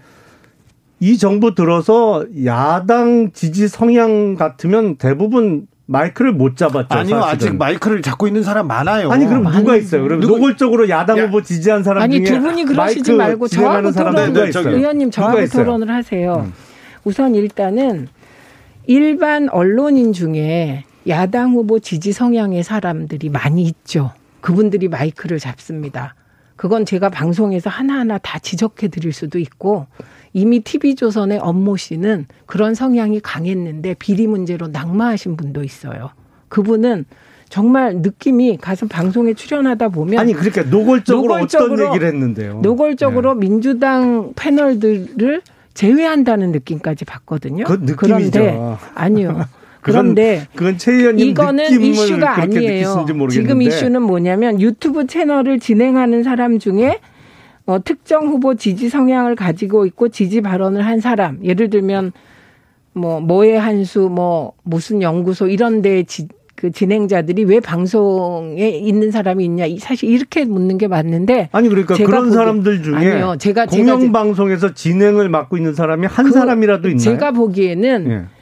이 1.00 1.18
정부 1.18 1.56
들어서 1.56 2.26
야당 2.46 3.32
지지 3.32 3.68
성향 3.68 4.36
같으면 4.36 4.98
대부분 4.98 5.68
마이크를 5.88 6.32
못 6.32 6.56
잡았죠. 6.56 6.88
아니요, 6.90 7.22
사실은. 7.22 7.36
아직 7.36 7.58
마이크를 7.58 8.02
잡고 8.02 8.28
있는 8.28 8.44
사람 8.44 8.68
많아요. 8.68 9.12
아니 9.12 9.26
그럼 9.26 9.44
누가 9.52 9.76
있어요? 9.76 10.04
그럼 10.04 10.22
누구, 10.22 10.36
노골적으로 10.36 10.88
야당 10.90 11.18
야. 11.18 11.26
후보 11.26 11.42
지지한 11.42 11.84
사람 11.84 12.04
아니, 12.04 12.24
중에 12.24 12.38
두 12.38 12.42
분이 12.42 12.66
그러시지 12.66 13.14
말고 13.14 13.48
저하고 13.48 13.92
토론, 13.92 14.16
네, 14.16 14.52
네, 14.52 14.52
의원님 14.56 15.12
저하고 15.12 15.46
토론을 15.48 15.90
하세요. 15.90 16.46
음. 16.46 16.54
우선 17.04 17.36
일단은 17.36 18.08
일반 18.88 19.50
언론인 19.50 20.14
중에 20.14 20.86
야당 21.08 21.54
후보 21.54 21.80
지지 21.80 22.14
성향의 22.14 22.64
사람들이 22.64 23.30
많이 23.30 23.64
있죠. 23.64 24.12
그분들이 24.40 24.88
마이크를 24.88 25.40
잡습니다. 25.40 26.16
그건 26.62 26.86
제가 26.86 27.10
방송에서 27.10 27.72
하나하나 27.72 28.20
다 28.20 28.38
지적해 28.38 28.90
드릴 28.90 29.14
수도 29.14 29.40
있고 29.40 29.88
이미 30.32 30.60
TV조선의 30.60 31.40
업모 31.40 31.76
씨는 31.76 32.28
그런 32.46 32.76
성향이 32.76 33.20
강했는데 33.20 33.96
비리 33.96 34.28
문제로 34.28 34.68
낙마하신 34.68 35.38
분도 35.38 35.64
있어요. 35.64 36.12
그분은 36.50 37.06
정말 37.50 37.96
느낌이 37.96 38.58
가서 38.58 38.86
방송에 38.86 39.34
출연하다 39.34 39.90
보면 39.90 40.20
아니 40.20 40.34
그러니까 40.34 40.62
노골적으로, 40.62 41.34
노골적으로 41.34 41.74
어떤 41.74 41.88
얘기를 41.88 42.08
했는데요. 42.08 42.60
노골적으로 42.62 43.34
네. 43.34 43.40
민주당 43.40 44.34
패널들을 44.36 45.42
제외한다는 45.74 46.52
느낌까지 46.52 47.06
받거든요. 47.06 47.64
그. 47.64 47.84
그런데 47.96 48.56
아니요. 48.94 49.46
그런데 49.82 50.48
그건, 50.54 50.78
그건 50.78 50.96
의원님 50.96 51.28
이거는 51.28 51.82
이슈가 51.82 52.42
아니에요. 52.42 53.06
지금 53.30 53.62
이슈는 53.62 54.02
뭐냐면 54.04 54.62
유튜브 54.62 55.08
채널을 55.08 55.60
진행하는 55.60 56.24
사람 56.24 56.60
중에 56.60 57.00
어, 57.66 57.84
특정 57.84 58.28
후보 58.28 58.56
지지 58.56 58.90
성향을 58.90 59.36
가지고 59.36 59.86
있고 59.86 60.10
지지 60.10 60.42
발언을 60.42 60.86
한 60.86 61.00
사람, 61.00 61.44
예를 61.44 61.70
들면 61.70 62.12
뭐 62.94 63.20
뭐의 63.20 63.60
한수, 63.60 64.10
뭐 64.12 64.54
무슨 64.64 65.02
연구소 65.02 65.48
이런 65.48 65.82
데 65.82 66.04
지, 66.04 66.28
그 66.56 66.72
진행자들이 66.72 67.46
왜 67.46 67.60
방송에 67.60 68.70
있는 68.70 69.12
사람이 69.12 69.44
있냐 69.46 69.66
사실 69.80 70.10
이렇게 70.10 70.46
묻는 70.46 70.78
게 70.78 70.88
맞는데 70.88 71.50
아니 71.52 71.70
그러니까 71.70 71.96
그런 71.96 72.26
보기, 72.26 72.36
사람들 72.36 72.84
중에 72.84 72.96
아니요, 72.96 73.36
제가 73.40 73.66
공영 73.66 74.12
방송에서 74.12 74.74
진행을 74.74 75.30
맡고 75.30 75.58
있는 75.58 75.74
사람이 75.74 76.08
한 76.08 76.26
그, 76.26 76.32
사람이라도 76.32 76.90
있나요? 76.90 77.00
제가 77.04 77.32
보기에는 77.32 78.12
예. 78.12 78.41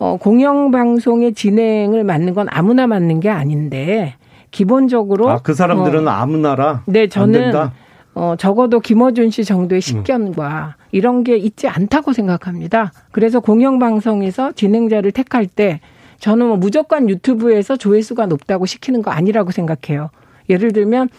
어, 0.00 0.16
공영방송의 0.16 1.34
진행을 1.34 2.04
맡는 2.04 2.32
건 2.32 2.46
아무나 2.50 2.86
맡는 2.86 3.20
게 3.20 3.28
아닌데 3.28 4.14
기본적으로 4.50 5.28
아, 5.28 5.38
그 5.42 5.52
사람들은 5.52 6.08
어, 6.08 6.10
아무나라 6.10 6.82
네 6.86 7.06
저는 7.06 7.52
어, 8.14 8.34
적어도 8.38 8.80
김어준 8.80 9.28
씨 9.28 9.44
정도의 9.44 9.82
식견과 9.82 10.74
음. 10.78 10.84
이런 10.90 11.22
게 11.22 11.36
있지 11.36 11.68
않다고 11.68 12.14
생각합니다. 12.14 12.92
그래서 13.12 13.40
공영방송에서 13.40 14.52
진행자를 14.52 15.12
택할 15.12 15.46
때 15.46 15.80
저는 16.18 16.46
뭐 16.48 16.56
무조건 16.56 17.10
유튜브에서 17.10 17.76
조회수가 17.76 18.24
높다고 18.24 18.64
시키는 18.64 19.02
거 19.02 19.10
아니라고 19.10 19.50
생각해요. 19.50 20.08
예를 20.48 20.72
들면 20.72 21.10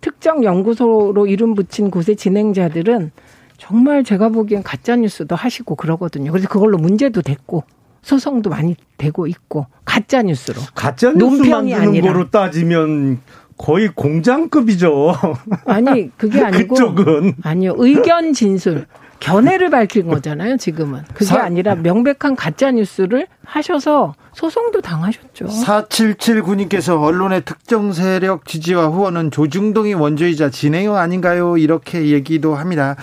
특정 0.00 0.44
연구소로 0.44 1.26
이름 1.26 1.54
붙인 1.54 1.90
곳의 1.90 2.14
진행자들은 2.16 3.10
정말 3.58 4.04
제가 4.04 4.28
보기엔 4.28 4.62
가짜 4.62 4.94
뉴스도 4.94 5.34
하시고 5.34 5.74
그러거든요. 5.74 6.30
그래서 6.30 6.48
그걸로 6.48 6.78
문제도 6.78 7.20
됐고 7.20 7.64
소송도 8.02 8.50
많이 8.50 8.76
되고 8.98 9.26
있고 9.26 9.66
가짜 9.84 10.22
뉴스로 10.22 10.60
가짜 10.74 11.12
뉴스 11.12 11.42
만드는 11.42 11.80
아니라. 11.80 12.12
거로 12.12 12.30
따지면 12.30 13.20
거의 13.56 13.88
공장급이죠. 13.94 15.14
아니 15.66 16.10
그게 16.16 16.42
아니고 16.44 16.74
그쪽은 16.74 17.34
아니요 17.42 17.74
의견 17.78 18.32
진술 18.32 18.86
견해를 19.22 19.70
밝힌 19.70 20.08
거잖아요, 20.08 20.56
지금은. 20.56 21.02
그게 21.14 21.26
사, 21.26 21.42
아니라 21.42 21.76
명백한 21.76 22.34
가짜 22.34 22.72
뉴스를 22.72 23.28
하셔서 23.44 24.14
소송도 24.32 24.80
당하셨죠. 24.80 25.46
4779님께서 25.46 27.00
언론의 27.00 27.44
특정 27.44 27.92
세력 27.92 28.46
지지와 28.46 28.88
후원은 28.88 29.30
조중동이 29.30 29.94
원조이자 29.94 30.50
진행형 30.50 30.96
아닌가요? 30.96 31.56
이렇게 31.56 32.08
얘기도 32.08 32.56
합니다. 32.56 32.96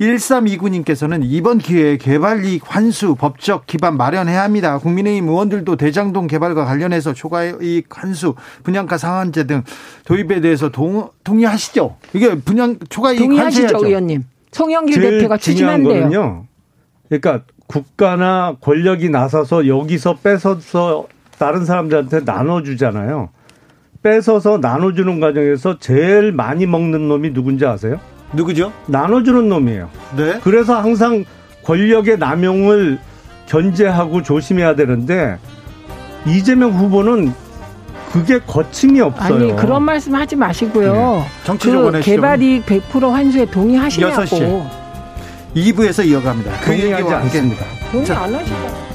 1329님께서는 0.00 1.22
이번 1.24 1.58
기회에 1.58 1.96
개발 1.96 2.44
이익 2.44 2.62
환수 2.66 3.16
법적 3.16 3.66
기반 3.66 3.96
마련해야 3.96 4.42
합니다. 4.42 4.78
국민의힘 4.78 5.28
의원들도 5.28 5.76
대장동 5.76 6.28
개발과 6.28 6.66
관련해서 6.66 7.14
초과 7.14 7.44
이익 7.44 7.86
환수, 7.90 8.34
분양가 8.62 8.96
상한제 8.98 9.44
등 9.44 9.64
도입에 10.04 10.40
대해서 10.40 10.68
동, 10.68 11.08
동의하시죠? 11.24 11.96
이게 12.12 12.38
분양 12.40 12.78
초과 12.90 13.12
이익 13.12 13.20
동의하시죠, 13.20 13.62
환수해야죠. 13.62 13.86
의원님. 13.86 14.24
송영길 14.54 15.00
대표가 15.00 15.36
추진한대요. 15.36 16.46
그러니까 17.08 17.42
국가나 17.66 18.56
권력이 18.60 19.10
나서서 19.10 19.66
여기서 19.66 20.18
뺏어서 20.22 21.08
다른 21.38 21.64
사람들한테 21.64 22.20
나눠주잖아요. 22.20 23.30
뺏어서 24.02 24.58
나눠주는 24.58 25.18
과정에서 25.18 25.78
제일 25.80 26.30
많이 26.30 26.66
먹는 26.66 27.08
놈이 27.08 27.32
누군지 27.32 27.66
아세요? 27.66 27.98
누구죠? 28.32 28.72
나눠주는 28.86 29.48
놈이에요. 29.48 29.90
네. 30.16 30.38
그래서 30.44 30.78
항상 30.80 31.24
권력의 31.64 32.18
남용을 32.18 32.98
견제하고 33.46 34.22
조심해야 34.22 34.76
되는데 34.76 35.38
이재명 36.26 36.70
후보는 36.70 37.32
그게 38.14 38.38
거침이 38.38 39.00
없어요. 39.00 39.34
아니 39.34 39.56
그런 39.56 39.82
말씀 39.82 40.14
하지 40.14 40.36
마시고요. 40.36 40.92
네. 40.92 41.24
정치적 41.42 41.92
그 41.92 42.00
개발이익 42.00 42.64
100% 42.64 43.10
환수에 43.10 43.44
동의하시냐고. 43.46 44.22
6시 44.22 44.68
2부에서 45.56 46.06
이어갑니다. 46.06 46.60
동의하지 46.60 47.12
않습니다. 47.12 47.64
동의 47.90 48.10
안 48.12 48.34
하시죠. 48.36 48.93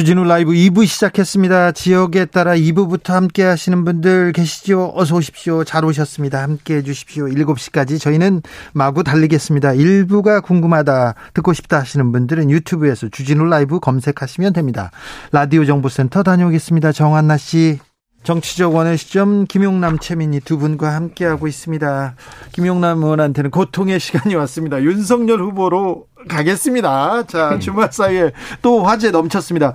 주진우 0.00 0.24
라이브 0.24 0.52
2부 0.52 0.86
시작했습니다. 0.86 1.72
지역에 1.72 2.24
따라 2.24 2.54
2부부터 2.54 3.12
함께 3.12 3.42
하시는 3.42 3.84
분들 3.84 4.32
계시죠? 4.32 4.92
어서 4.94 5.14
오십시오. 5.16 5.62
잘 5.64 5.84
오셨습니다. 5.84 6.42
함께 6.42 6.76
해 6.76 6.82
주십시오. 6.82 7.26
7시까지 7.26 8.00
저희는 8.00 8.40
마구 8.72 9.04
달리겠습니다. 9.04 9.72
1부가 9.72 10.42
궁금하다, 10.42 11.16
듣고 11.34 11.52
싶다 11.52 11.80
하시는 11.80 12.12
분들은 12.12 12.50
유튜브에서 12.50 13.10
주진우 13.10 13.44
라이브 13.44 13.78
검색하시면 13.78 14.54
됩니다. 14.54 14.90
라디오 15.32 15.66
정보센터 15.66 16.22
다녀오겠습니다. 16.22 16.92
정한나 16.92 17.36
씨. 17.36 17.78
정치적 18.22 18.74
원의 18.74 18.98
시점 18.98 19.46
김용남 19.46 19.98
최민희 19.98 20.40
두 20.40 20.58
분과 20.58 20.94
함께하고 20.94 21.46
있습니다. 21.46 22.14
김용남 22.52 23.02
의원한테는 23.02 23.50
고통의 23.50 23.98
시간이 23.98 24.34
왔습니다. 24.34 24.82
윤석열 24.82 25.40
후보로 25.40 26.06
가겠습니다. 26.28 27.24
자, 27.26 27.50
음. 27.54 27.60
주말 27.60 27.92
사이에 27.92 28.32
또 28.62 28.84
화제 28.84 29.10
넘쳤습니다. 29.10 29.74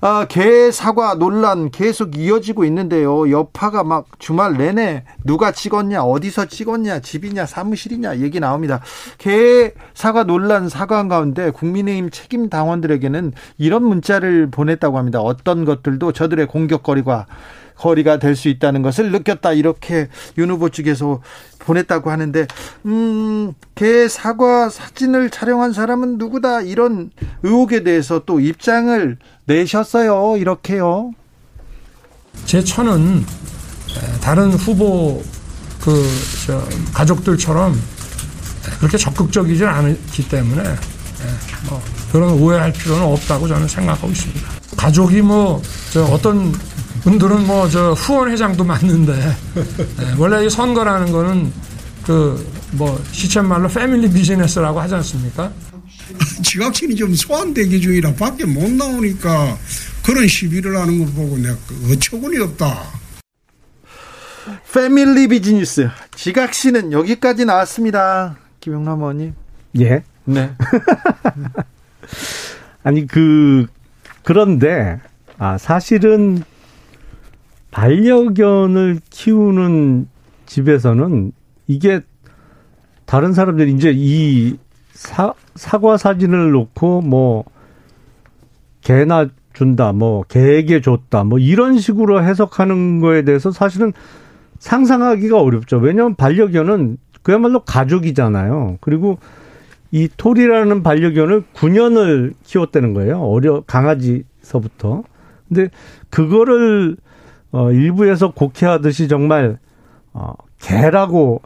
아, 0.00 0.26
개 0.28 0.70
사과 0.70 1.14
논란 1.14 1.70
계속 1.70 2.16
이어지고 2.16 2.64
있는데요. 2.64 3.30
여파가 3.30 3.84
막 3.84 4.06
주말 4.18 4.54
내내 4.54 5.04
누가 5.24 5.52
찍었냐, 5.52 6.02
어디서 6.02 6.46
찍었냐, 6.46 7.00
집이냐, 7.00 7.46
사무실이냐 7.46 8.18
얘기 8.18 8.40
나옵니다. 8.40 8.80
개 9.18 9.72
사과 9.94 10.24
논란 10.24 10.68
사과한 10.68 11.08
가운데 11.08 11.50
국민의힘 11.50 12.10
책임 12.10 12.48
당원들에게는 12.48 13.32
이런 13.58 13.84
문자를 13.84 14.50
보냈다고 14.50 14.98
합니다. 14.98 15.20
어떤 15.20 15.64
것들도 15.64 16.12
저들의 16.12 16.46
공격거리가 16.46 17.26
거리가 17.76 18.18
될 18.18 18.36
수 18.36 18.48
있다는 18.48 18.82
것을 18.82 19.10
느꼈다 19.10 19.52
이렇게 19.54 20.08
윤 20.38 20.50
후보 20.50 20.68
측에서 20.68 21.20
보냈다고 21.60 22.10
하는데 22.10 22.46
음 22.86 23.54
개 23.74 24.08
사과 24.08 24.68
사진을 24.68 25.30
촬영한 25.30 25.72
사람은 25.72 26.18
누구다 26.18 26.60
이런 26.60 27.10
의혹에 27.42 27.82
대해서 27.82 28.22
또 28.26 28.38
입장을 28.38 29.16
내셨어요 29.46 30.36
이렇게요. 30.36 31.12
제 32.44 32.62
처는 32.62 33.24
다른 34.20 34.52
후보 34.52 35.22
그 35.80 36.06
가족들처럼 36.92 37.74
그렇게 38.80 38.98
적극적이지 38.98 39.64
않기 39.64 40.28
때문에 40.28 40.62
뭐 41.70 41.80
그런 42.12 42.32
오해할 42.32 42.70
필요는 42.72 43.02
없다고 43.02 43.48
저는 43.48 43.66
생각하고 43.66 44.08
있습니다. 44.08 44.46
가족이 44.76 45.22
뭐 45.22 45.62
어떤 46.12 46.52
분들은 47.02 47.46
뭐 47.46 47.68
저 47.68 47.92
후원 47.92 48.30
회장도 48.30 48.64
맞는데 48.64 49.12
네, 49.14 50.14
원래 50.18 50.44
이 50.44 50.50
선거라는 50.50 51.12
거는 51.12 51.52
그 52.06 52.60
뭐 52.72 53.02
시쳇말로 53.10 53.68
패밀리 53.68 54.10
비즈니스라고 54.10 54.80
하지 54.80 54.94
않습니까? 54.96 55.52
지각신이 56.42 56.96
좀 56.96 57.14
소환대기 57.14 57.80
중이라 57.80 58.14
밖에 58.14 58.44
못 58.44 58.70
나오니까 58.70 59.56
그런 60.04 60.26
시비를 60.26 60.76
하는 60.76 60.98
걸 60.98 61.14
보고 61.14 61.36
내가 61.36 61.56
어처구니 61.92 62.38
없다. 62.38 62.84
패밀리 64.72 65.28
비즈니스 65.28 65.88
지각신은 66.16 66.92
여기까지 66.92 67.44
나왔습니다. 67.44 68.36
김영남 68.60 69.00
의원님. 69.00 69.34
예. 69.80 70.02
네. 70.24 70.52
아니 72.82 73.06
그 73.06 73.66
그런데 74.22 75.00
아 75.38 75.58
사실은 75.58 76.42
반려견을 77.70 79.00
키우는 79.10 80.08
집에서는 80.46 81.32
이게 81.66 82.00
다른 83.06 83.32
사람들이 83.32 83.72
이제 83.72 83.92
이 83.94 84.56
사, 84.92 85.34
사과 85.54 85.96
사진을 85.96 86.50
놓고 86.50 87.02
뭐 87.02 87.44
개나 88.82 89.28
준다, 89.52 89.92
뭐 89.92 90.22
개에게 90.24 90.80
줬다, 90.80 91.24
뭐 91.24 91.38
이런 91.38 91.78
식으로 91.78 92.22
해석하는 92.22 93.00
거에 93.00 93.22
대해서 93.22 93.50
사실은 93.50 93.92
상상하기가 94.58 95.40
어렵죠. 95.40 95.78
왜냐하면 95.78 96.14
반려견은 96.14 96.98
그야말로 97.22 97.60
가족이잖아요. 97.60 98.78
그리고 98.80 99.18
이 99.90 100.08
톨이라는 100.16 100.82
반려견을 100.82 101.44
9년을 101.54 102.34
키웠다는 102.44 102.94
거예요. 102.94 103.20
어려 103.20 103.62
강아지서부터. 103.66 105.02
근데 105.48 105.68
그거를 106.10 106.96
어 107.52 107.72
일부에서 107.72 108.30
곡해하듯이 108.30 109.08
정말 109.08 109.58
어 110.12 110.34
개라고 110.60 111.42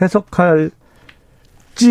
해석할지 0.00 0.70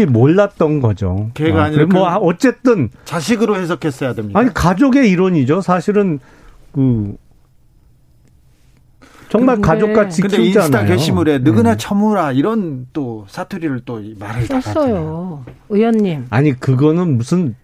몰랐던 0.07 0.81
거죠. 0.81 1.29
개가 1.33 1.57
어, 1.57 1.61
아니라 1.61 1.85
뭐그 1.85 2.25
어쨌든 2.25 2.89
자식으로 3.05 3.55
해석했어야 3.57 4.13
됩니다. 4.13 4.39
아니 4.39 4.53
가족의 4.53 5.09
이론이죠. 5.09 5.61
사실은 5.61 6.19
그 6.71 7.15
정말 9.33 9.59
가족같이 9.61 10.21
근데 10.21 10.37
키우잖아요. 10.37 10.65
인스타 10.65 10.85
게시물에 10.85 11.39
느그나 11.39 11.71
네. 11.71 11.77
처무라 11.77 12.31
이런 12.33 12.85
또 12.93 13.25
사투리를 13.27 13.81
또 13.83 13.99
말을 14.19 14.47
다 14.47 14.61
썼어요. 14.61 15.43
의원님. 15.69 16.27
아니 16.29 16.53
그거는 16.53 17.17
무슨 17.17 17.55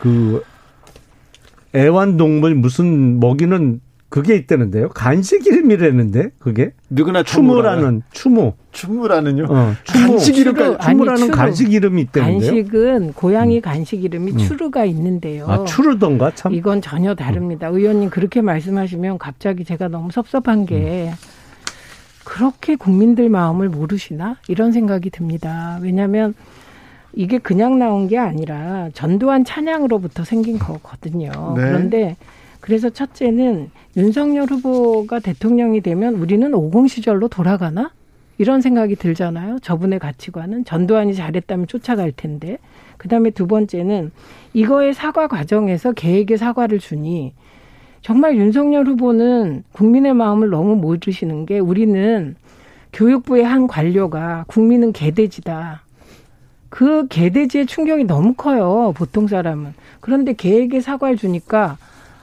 그 0.00 0.42
애완동물 1.76 2.56
무슨 2.56 3.20
먹이는 3.20 3.80
그게 4.16 4.34
있다는데요. 4.34 4.88
간식 4.88 5.46
이름이라는데 5.46 6.30
그게 6.38 6.72
처무라. 6.96 7.22
추모라는 7.22 8.02
추모. 8.12 8.54
추무라는요. 8.72 9.44
어, 9.50 9.74
추모. 9.84 10.12
간식 10.12 10.38
이름 10.38 10.78
추모라는 10.78 11.20
추루. 11.20 11.30
간식 11.36 11.72
이름이 11.74 12.00
있다는데요. 12.00 12.50
간식은 12.50 13.12
고양이 13.12 13.60
간식 13.60 14.04
이름이 14.04 14.38
추루가 14.38 14.86
있는데요. 14.86 15.46
아 15.46 15.64
추르던가 15.64 16.30
참. 16.34 16.54
이건 16.54 16.80
전혀 16.80 17.14
다릅니다. 17.14 17.68
의원님 17.68 18.08
그렇게 18.08 18.40
말씀하시면 18.40 19.18
갑자기 19.18 19.66
제가 19.66 19.88
너무 19.88 20.10
섭섭한 20.10 20.64
게 20.64 21.12
그렇게 22.24 22.74
국민들 22.74 23.28
마음을 23.28 23.68
모르시나 23.68 24.36
이런 24.48 24.72
생각이 24.72 25.10
듭니다. 25.10 25.78
왜냐하면 25.82 26.32
이게 27.12 27.36
그냥 27.36 27.78
나온 27.78 28.08
게 28.08 28.16
아니라 28.16 28.88
전두환 28.94 29.44
찬양으로부터 29.44 30.24
생긴 30.24 30.58
거거든요. 30.58 31.30
네. 31.54 31.62
그런데 31.62 32.16
그래서 32.66 32.90
첫째는 32.90 33.70
윤석열 33.96 34.48
후보가 34.50 35.20
대통령이 35.20 35.82
되면 35.82 36.16
우리는 36.16 36.52
50 36.52 36.90
시절로 36.90 37.28
돌아가나? 37.28 37.92
이런 38.38 38.60
생각이 38.60 38.96
들잖아요. 38.96 39.60
저분의 39.60 40.00
가치관은 40.00 40.64
전두환이 40.64 41.14
잘했다면 41.14 41.68
쫓아갈 41.68 42.10
텐데. 42.10 42.58
그다음에 42.96 43.30
두 43.30 43.46
번째는 43.46 44.10
이거의 44.52 44.94
사과 44.94 45.28
과정에서 45.28 45.92
개에게 45.92 46.36
사과를 46.36 46.80
주니 46.80 47.34
정말 48.02 48.36
윤석열 48.36 48.84
후보는 48.86 49.62
국민의 49.70 50.14
마음을 50.14 50.50
너무 50.50 50.74
모르시는 50.74 51.46
게 51.46 51.60
우리는 51.60 52.34
교육부의 52.92 53.44
한 53.44 53.68
관료가 53.68 54.44
국민은 54.48 54.92
개돼지다. 54.92 55.82
그 56.68 57.06
개돼지의 57.06 57.66
충격이 57.66 58.04
너무 58.04 58.34
커요. 58.34 58.92
보통 58.96 59.28
사람은. 59.28 59.74
그런데 60.00 60.32
개에게 60.32 60.80
사과를 60.80 61.16
주니까 61.16 61.78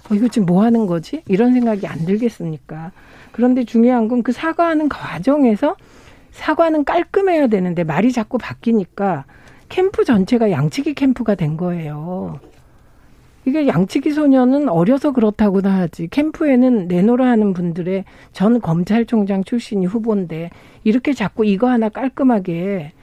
어, 0.09 0.15
이거 0.15 0.27
지금 0.27 0.45
뭐 0.45 0.63
하는 0.63 0.85
거지? 0.85 1.23
이런 1.27 1.53
생각이 1.53 1.87
안 1.87 2.05
들겠습니까? 2.05 2.91
그런데 3.31 3.63
중요한 3.63 4.07
건 4.07 4.21
그 4.23 4.31
사과하는 4.31 4.89
과정에서 4.89 5.75
사과는 6.31 6.83
깔끔해야 6.85 7.47
되는데 7.47 7.83
말이 7.83 8.11
자꾸 8.11 8.37
바뀌니까 8.37 9.25
캠프 9.69 10.03
전체가 10.03 10.51
양치기 10.51 10.93
캠프가 10.93 11.35
된 11.35 11.57
거예요. 11.57 12.39
이게 13.45 13.67
양치기 13.67 14.11
소년은 14.11 14.69
어려서 14.69 15.11
그렇다고나 15.11 15.75
하지 15.77 16.07
캠프에는 16.07 16.87
내노라 16.87 17.27
하는 17.27 17.53
분들의 17.53 18.05
전 18.31 18.61
검찰총장 18.61 19.43
출신이 19.43 19.85
후보인데 19.85 20.49
이렇게 20.85 21.11
자꾸 21.13 21.45
이거 21.45 21.67
하나 21.69 21.89
깔끔하게 21.89 22.93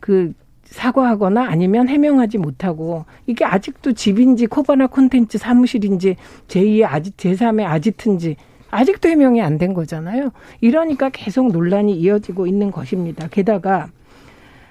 그 0.00 0.32
사과하거나 0.66 1.46
아니면 1.48 1.88
해명하지 1.88 2.38
못하고 2.38 3.04
이게 3.26 3.44
아직도 3.44 3.92
집인지 3.92 4.46
코바나 4.46 4.86
콘텐츠 4.88 5.38
사무실인지 5.38 6.16
제2의 6.48 6.84
아지 6.84 7.10
제3의 7.12 7.64
아지트인지 7.64 8.36
아직도 8.70 9.08
해명이 9.08 9.40
안 9.42 9.58
된 9.58 9.72
거잖아요. 9.74 10.30
이러니까 10.60 11.08
계속 11.10 11.50
논란이 11.50 11.94
이어지고 11.94 12.46
있는 12.46 12.70
것입니다. 12.70 13.28
게다가 13.28 13.88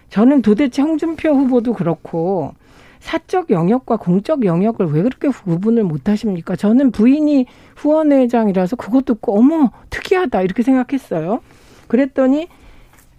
저는 0.09 0.41
도대체 0.41 0.81
홍준표 0.81 1.29
후보도 1.29 1.73
그렇고 1.73 2.53
사적 2.99 3.49
영역과 3.49 3.97
공적 3.97 4.45
영역을 4.45 4.87
왜 4.87 5.01
그렇게 5.01 5.29
구분을 5.29 5.83
못 5.83 6.09
하십니까? 6.09 6.55
저는 6.55 6.91
부인이 6.91 7.45
후원회장이라서 7.77 8.75
그것 8.75 9.05
듣고 9.05 9.37
어머 9.37 9.71
특이하다 9.89 10.41
이렇게 10.41 10.63
생각했어요. 10.63 11.39
그랬더니 11.87 12.47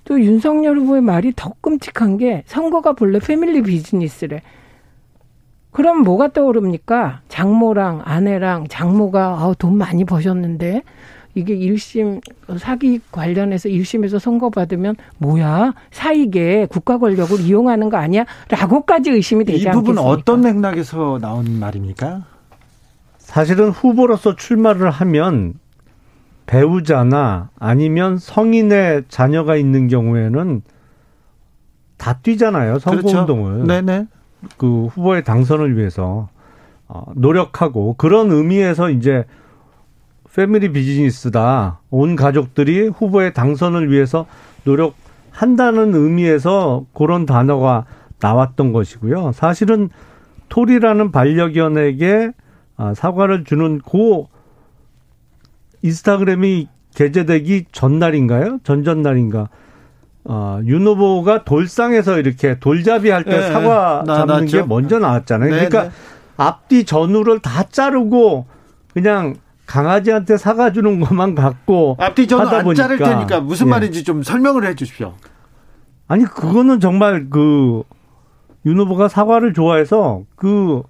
또 0.06 0.20
윤석열 0.20 0.78
후보의 0.78 1.02
말이 1.02 1.32
더 1.34 1.52
끔찍한 1.60 2.16
게 2.16 2.44
선거가 2.46 2.92
본래 2.92 3.18
패밀리 3.18 3.60
비즈니스래. 3.60 4.40
그럼 5.72 6.02
뭐가 6.02 6.32
떠오릅니까? 6.32 7.20
장모랑 7.28 8.02
아내랑 8.04 8.68
장모가 8.68 9.36
아우 9.40 9.54
돈 9.56 9.76
많이 9.76 10.04
버셨는데 10.04 10.82
이게 11.34 11.54
일심 11.54 12.20
사기 12.56 13.00
관련해서 13.10 13.68
일심에서 13.68 14.18
선거 14.18 14.48
받으면 14.48 14.94
뭐야 15.18 15.74
사익에 15.90 16.66
국가 16.70 16.96
권력을 16.98 17.38
이용하는 17.40 17.90
거 17.90 17.98
아니야?라고까지 17.98 19.10
의심이 19.10 19.44
되지 19.44 19.64
이 19.64 19.70
부분 19.70 19.98
않겠습니까? 19.98 20.02
어떤 20.02 20.40
맥락에서 20.40 21.18
나온 21.20 21.58
말입니까? 21.60 22.24
사실은 23.18 23.68
후보로서 23.68 24.36
출마를 24.36 24.88
하면 24.88 25.54
배우자나 26.46 27.50
아니면 27.59 28.18
성인의 28.18 29.04
자녀가 29.09 29.56
있는 29.56 29.88
경우에는 29.88 30.62
다 31.96 32.14
뛰잖아요 32.14 32.78
선거운동을. 32.78 33.64
그렇죠. 33.64 33.66
네네. 33.66 34.06
그 34.56 34.87
후보의 34.87 35.24
당선을 35.24 35.76
위해서 35.76 36.28
어, 36.88 37.04
노력하고 37.14 37.94
그런 37.94 38.30
의미에서 38.30 38.90
이제 38.90 39.24
패밀리 40.32 40.70
비즈니스다. 40.70 41.80
온 41.90 42.14
가족들이 42.14 42.88
후보의 42.88 43.32
당선을 43.32 43.90
위해서 43.90 44.26
노력한다는 44.64 45.94
의미에서 45.94 46.85
그런 46.92 47.24
단어가 47.24 47.87
나왔던 48.20 48.72
것이고요. 48.74 49.32
사실은 49.32 49.88
톨이라는 50.50 51.11
반려견에게 51.11 52.32
아, 52.76 52.92
사과를 52.92 53.44
주는 53.44 53.78
고 53.78 54.28
인스타그램이 55.87 56.68
게재되기 56.94 57.66
전날인가요? 57.72 58.59
전전날인가? 58.64 59.49
어, 60.25 60.61
윤 60.64 60.87
후보가 60.87 61.44
돌상에서 61.44 62.18
이렇게 62.18 62.59
돌잡이 62.59 63.11
할때 63.11 63.31
네, 63.31 63.53
사과 63.53 64.03
나- 64.07 64.16
잡는 64.18 64.35
나왔죠. 64.37 64.57
게 64.57 64.62
먼저 64.66 64.99
나왔잖아요. 64.99 65.51
네, 65.51 65.57
그러니까 65.68 65.83
네. 65.85 65.90
앞뒤 66.37 66.85
전후를 66.85 67.38
다 67.38 67.62
자르고 67.64 68.46
그냥 68.92 69.37
강아지한테 69.66 70.37
사과 70.37 70.72
주는 70.72 70.99
것만 71.01 71.35
갖고 71.35 71.96
앞뒤 72.01 72.27
저는 72.27 72.46
하다 72.46 72.68
안 72.68 72.75
자를 72.75 72.99
보니까. 72.99 73.14
테니까 73.16 73.40
무슨 73.40 73.66
예. 73.66 73.70
말인지 73.70 74.05
좀 74.05 74.22
설명을 74.22 74.66
해 74.66 74.75
주십시오. 74.75 75.14
아니 76.09 76.25
그거는 76.25 76.81
정말 76.81 77.29
그 77.31 77.83
윤 78.64 78.81
후보가 78.81 79.07
사과를 79.07 79.53
좋아해서 79.55 80.22
그 80.35 80.83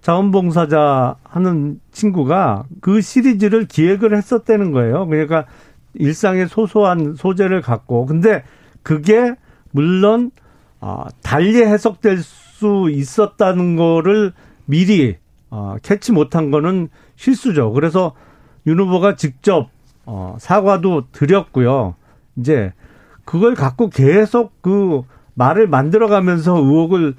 자원봉사자 0.00 1.16
하는 1.22 1.80
친구가 1.92 2.64
그 2.80 3.00
시리즈를 3.00 3.66
기획을 3.66 4.16
했었다는 4.16 4.72
거예요. 4.72 5.06
그러니까 5.06 5.46
일상의 5.94 6.48
소소한 6.48 7.14
소재를 7.16 7.60
갖고 7.60 8.06
근데 8.06 8.44
그게 8.82 9.34
물론 9.72 10.30
아 10.80 11.06
달리 11.22 11.62
해석될 11.62 12.18
수 12.18 12.88
있었다는 12.90 13.76
거를 13.76 14.32
미리 14.64 15.16
어, 15.50 15.76
캐치 15.82 16.12
못한 16.12 16.50
거는 16.50 16.88
실수죠. 17.16 17.72
그래서 17.72 18.14
윤 18.66 18.78
후보가 18.78 19.16
직접 19.16 19.68
어, 20.06 20.36
사과도 20.38 21.10
드렸고요. 21.12 21.94
이제 22.36 22.72
그걸 23.24 23.54
갖고 23.54 23.90
계속 23.90 24.62
그 24.62 25.02
말을 25.34 25.66
만들어가면서 25.68 26.56
의혹을 26.56 27.14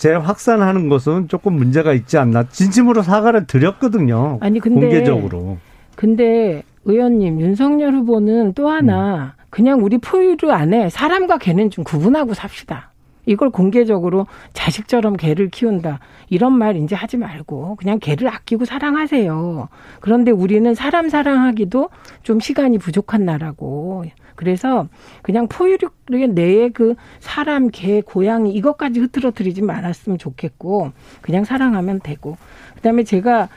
재확산하는 0.00 0.88
것은 0.88 1.28
조금 1.28 1.52
문제가 1.54 1.92
있지 1.92 2.16
않나. 2.16 2.48
진심으로 2.48 3.02
사과를 3.02 3.46
드렸거든요. 3.46 4.38
아니, 4.40 4.58
근데 4.58 4.80
공개적으로. 4.80 5.58
근데 5.94 6.62
의원님 6.86 7.40
윤석열 7.40 7.92
후보는 7.92 8.54
또 8.54 8.68
하나 8.68 9.34
그냥 9.50 9.84
우리 9.84 9.98
포유류 9.98 10.50
안에 10.50 10.88
사람과 10.88 11.36
개는 11.36 11.68
좀 11.68 11.84
구분하고 11.84 12.32
삽시다. 12.32 12.89
이걸 13.26 13.50
공개적으로 13.50 14.26
자식처럼 14.52 15.16
개를 15.16 15.50
키운다. 15.50 16.00
이런 16.28 16.52
말 16.52 16.76
이제 16.76 16.94
하지 16.94 17.16
말고 17.16 17.76
그냥 17.76 17.98
개를 17.98 18.28
아끼고 18.28 18.64
사랑하세요. 18.64 19.68
그런데 20.00 20.30
우리는 20.30 20.74
사람 20.74 21.08
사랑하기도 21.08 21.90
좀 22.22 22.40
시간이 22.40 22.78
부족한 22.78 23.24
나라고. 23.24 24.04
그래서 24.36 24.88
그냥 25.22 25.48
포유류 25.48 25.90
내에 26.30 26.70
그 26.70 26.94
사람, 27.18 27.68
개, 27.68 28.00
고양이 28.00 28.52
이것까지 28.52 28.98
흐트러뜨리지 29.00 29.60
말았으면 29.62 30.18
좋겠고 30.18 30.92
그냥 31.20 31.44
사랑하면 31.44 32.00
되고. 32.00 32.38
그다음에 32.76 33.04
제가 33.04 33.48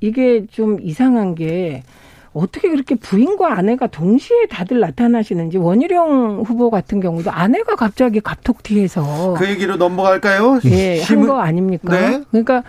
이게 0.00 0.46
좀 0.46 0.80
이상한 0.80 1.34
게 1.34 1.82
어떻게 2.32 2.68
그렇게 2.68 2.94
부인과 2.94 3.58
아내가 3.58 3.88
동시에 3.88 4.46
다들 4.46 4.78
나타나시는지 4.80 5.58
원희룡 5.58 6.42
후보 6.46 6.70
같은 6.70 7.00
경우도 7.00 7.30
아내가 7.30 7.74
갑자기 7.74 8.20
갑툭 8.20 8.62
튀해서 8.62 9.34
그 9.36 9.48
얘기로 9.48 9.76
넘어갈까요? 9.76 10.60
예, 10.66 11.02
한 11.02 11.26
거 11.26 11.40
아닙니까? 11.40 11.92
네. 11.92 12.22
그러니까 12.30 12.62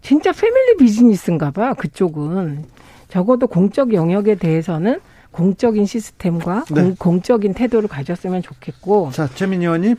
진짜 0.00 0.32
패밀리 0.32 0.76
비즈니스인가 0.78 1.50
봐. 1.50 1.74
그쪽은 1.74 2.64
적어도 3.08 3.46
공적 3.46 3.92
영역에 3.92 4.34
대해서는 4.36 5.00
공적인 5.30 5.84
시스템과 5.86 6.64
네. 6.72 6.94
공, 6.98 7.20
적인 7.22 7.54
태도를 7.54 7.88
가졌으면 7.88 8.42
좋겠고. 8.42 9.10
자, 9.12 9.28
최민희 9.34 9.64
의원님. 9.66 9.96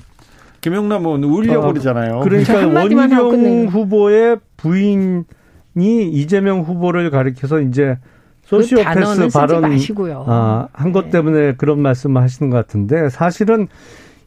김영남 0.61 1.05
의원 1.05 1.23
울려고 1.23 1.67
어, 1.67 1.71
그러잖아요. 1.71 2.19
그러니까 2.21 2.53
원희룡 2.67 3.67
후보의 3.67 4.37
부인이 4.57 5.23
이재명 5.77 6.61
후보를 6.61 7.09
가리켜서 7.11 7.59
이제 7.61 7.97
소시오패스 8.43 9.29
발언 9.29 9.65
아, 10.27 10.67
한것 10.73 11.05
네. 11.05 11.11
때문에 11.11 11.53
그런 11.55 11.81
말씀을 11.81 12.21
하시는 12.21 12.49
것 12.49 12.57
같은데 12.57 13.09
사실은 13.09 13.67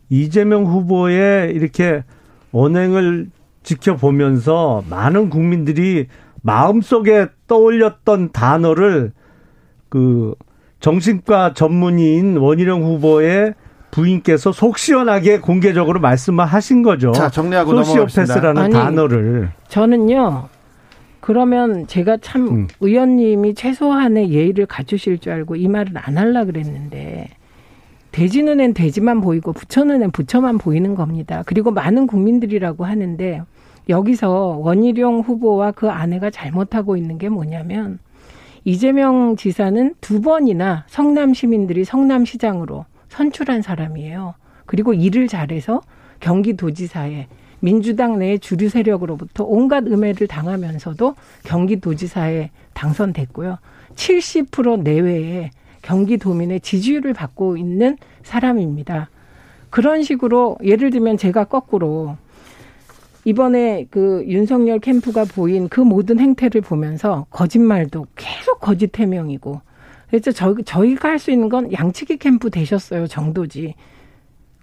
이재명 0.09 0.65
후보의 0.65 1.53
이렇게 1.53 2.03
언행을 2.53 3.29
지켜보면서 3.63 4.85
많은 4.89 5.29
국민들이 5.29 6.07
마음속에 6.43 7.27
떠올렸던 7.49 8.33
단어를 8.33 9.13
그 9.89 10.35
정신과 10.81 11.55
전문의인 11.55 12.37
원희룡 12.37 12.85
후보의 12.85 13.55
부인께서 13.91 14.53
속 14.53 14.79
시원하게 14.79 15.41
공개적으로 15.41 16.01
말씀을 16.01 16.45
하신 16.45 16.83
거죠. 16.83 17.13
자, 17.13 17.31
정리하고 17.31 17.83
소시오패스라는 17.83 18.71
단어를. 18.71 19.51
저는요. 19.69 20.49
그러면 21.27 21.89
제가 21.89 22.19
참 22.19 22.47
음. 22.47 22.69
의원님이 22.79 23.55
최소한의 23.55 24.31
예의를 24.31 24.67
갖추실 24.67 25.19
줄 25.19 25.33
알고 25.33 25.57
이 25.57 25.67
말을 25.67 25.95
안 25.97 26.19
하려 26.19 26.45
그랬는데 26.45 27.31
돼지 28.13 28.45
눈엔 28.45 28.75
돼지만 28.75 29.21
보이고 29.21 29.53
부처 29.53 29.83
눈엔 29.83 30.13
부처만 30.13 30.59
보이는 30.59 30.95
겁니다. 30.95 31.43
그리고 31.45 31.73
많은 31.73 32.07
국민들이라고 32.07 32.85
하는데 32.85 33.43
여기서 33.89 34.61
원희룡 34.63 35.23
후보와 35.23 35.73
그 35.73 35.91
아내가 35.91 36.31
잘못하고 36.31 36.97
있는 36.97 37.19
게 37.19 37.29
뭐냐면 37.29 37.99
이재명 38.63 39.35
지사는 39.35 39.97
두 40.01 40.21
번이나 40.21 40.85
성남 40.87 41.35
시민들이 41.35 41.85
성남시장으로 41.85 42.85
선출한 43.09 43.63
사람이에요. 43.63 44.35
그리고 44.65 44.95
일을 44.95 45.27
잘해서 45.27 45.81
경기도지사에 46.21 47.27
민주당 47.61 48.19
내 48.19 48.39
주류 48.39 48.69
세력으로부터 48.69 49.45
온갖 49.45 49.87
음해를 49.87 50.27
당하면서도 50.27 51.15
경기도지사에 51.45 52.51
당선됐고요. 52.75 53.59
70% 53.95 54.83
내외의 54.83 55.51
경기도민의 55.83 56.61
지지율을 56.61 57.15
받고 57.15 57.57
있는 57.57 57.97
사람입니다. 58.23 59.09
그런 59.71 60.03
식으로 60.03 60.59
예를 60.63 60.91
들면 60.91 61.17
제가 61.17 61.45
거꾸로 61.45 62.17
이번에 63.25 63.87
그 63.91 64.25
윤석열 64.29 64.79
캠프가 64.79 65.25
보인 65.25 65.69
그 65.69 65.81
모든 65.81 66.21
행태를 66.21 66.61
보면서 66.61 67.27
거짓말도 67.31 68.07
계속 68.15 68.61
거짓 68.61 68.97
해명이고 68.99 69.61
그래서 70.09 70.31
저, 70.31 70.55
저희가 70.65 71.09
할 71.09 71.19
수 71.19 71.33
있는 71.33 71.49
건 71.49 71.73
양치기 71.73 72.19
캠프 72.19 72.51
되셨어요 72.51 73.09
정도지 73.09 73.75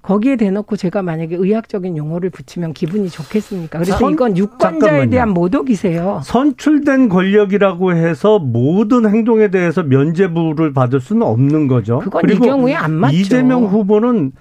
거기에 0.04 0.36
대놓고 0.36 0.76
제가 0.76 1.02
만약에 1.02 1.36
의학적인 1.38 1.96
용어를 1.98 2.30
붙이면 2.30 2.74
기분이 2.74 3.10
좋겠습니까? 3.10 3.80
그래서 3.80 3.98
선, 3.98 4.12
이건 4.12 4.38
유권자에 4.38 4.72
잠깐만요. 4.80 5.10
대한 5.10 5.30
모독이세요. 5.30 6.20
선출된 6.26 7.08
권력이라고 7.08 7.94
해서 7.94 8.38
모든 8.38 9.10
행동에 9.10 9.48
대해서 9.50 9.82
면죄부를 9.82 10.74
받을 10.74 11.00
수는 11.00 11.24
없는 11.24 11.70
거죠. 11.70 12.00
그건 12.00 12.30
이 12.30 12.36
경우에 12.38 12.76
안 12.76 12.92
맞죠. 12.92 13.16
이재명 13.16 13.66
후보는 13.66 14.34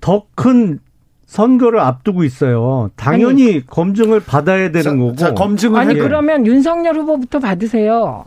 더 0.00 0.24
큰 0.34 0.80
선거를 1.26 1.78
앞두고 1.78 2.24
있어요. 2.24 2.90
당연히 2.96 3.50
아니, 3.52 3.66
검증을 3.66 4.18
받아야 4.18 4.72
되는 4.72 4.82
자, 4.82 4.90
거고. 4.96 5.14
자, 5.14 5.32
검증을 5.32 5.78
아니 5.78 5.94
해. 5.94 5.98
그러면 6.00 6.44
윤석열 6.44 6.96
후보부터 6.96 7.38
받으세요. 7.38 8.24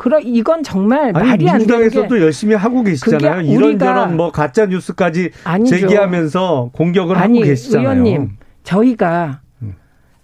그럼 0.00 0.22
이건 0.24 0.62
정말 0.62 1.14
아니, 1.14 1.28
말이 1.28 1.30
안 1.30 1.36
되는 1.36 1.46
게 1.46 1.58
민주당에서도 1.58 2.20
열심히 2.22 2.54
하고 2.54 2.82
계시잖아요. 2.82 3.42
이런저런 3.42 4.16
뭐 4.16 4.32
가짜 4.32 4.64
뉴스까지 4.64 5.30
아니죠. 5.44 5.76
제기하면서 5.76 6.70
공격을 6.72 7.18
아니, 7.18 7.40
하고 7.40 7.46
계시잖아요. 7.46 7.90
의원님, 7.90 8.30
저희가 8.62 9.42
음. 9.60 9.74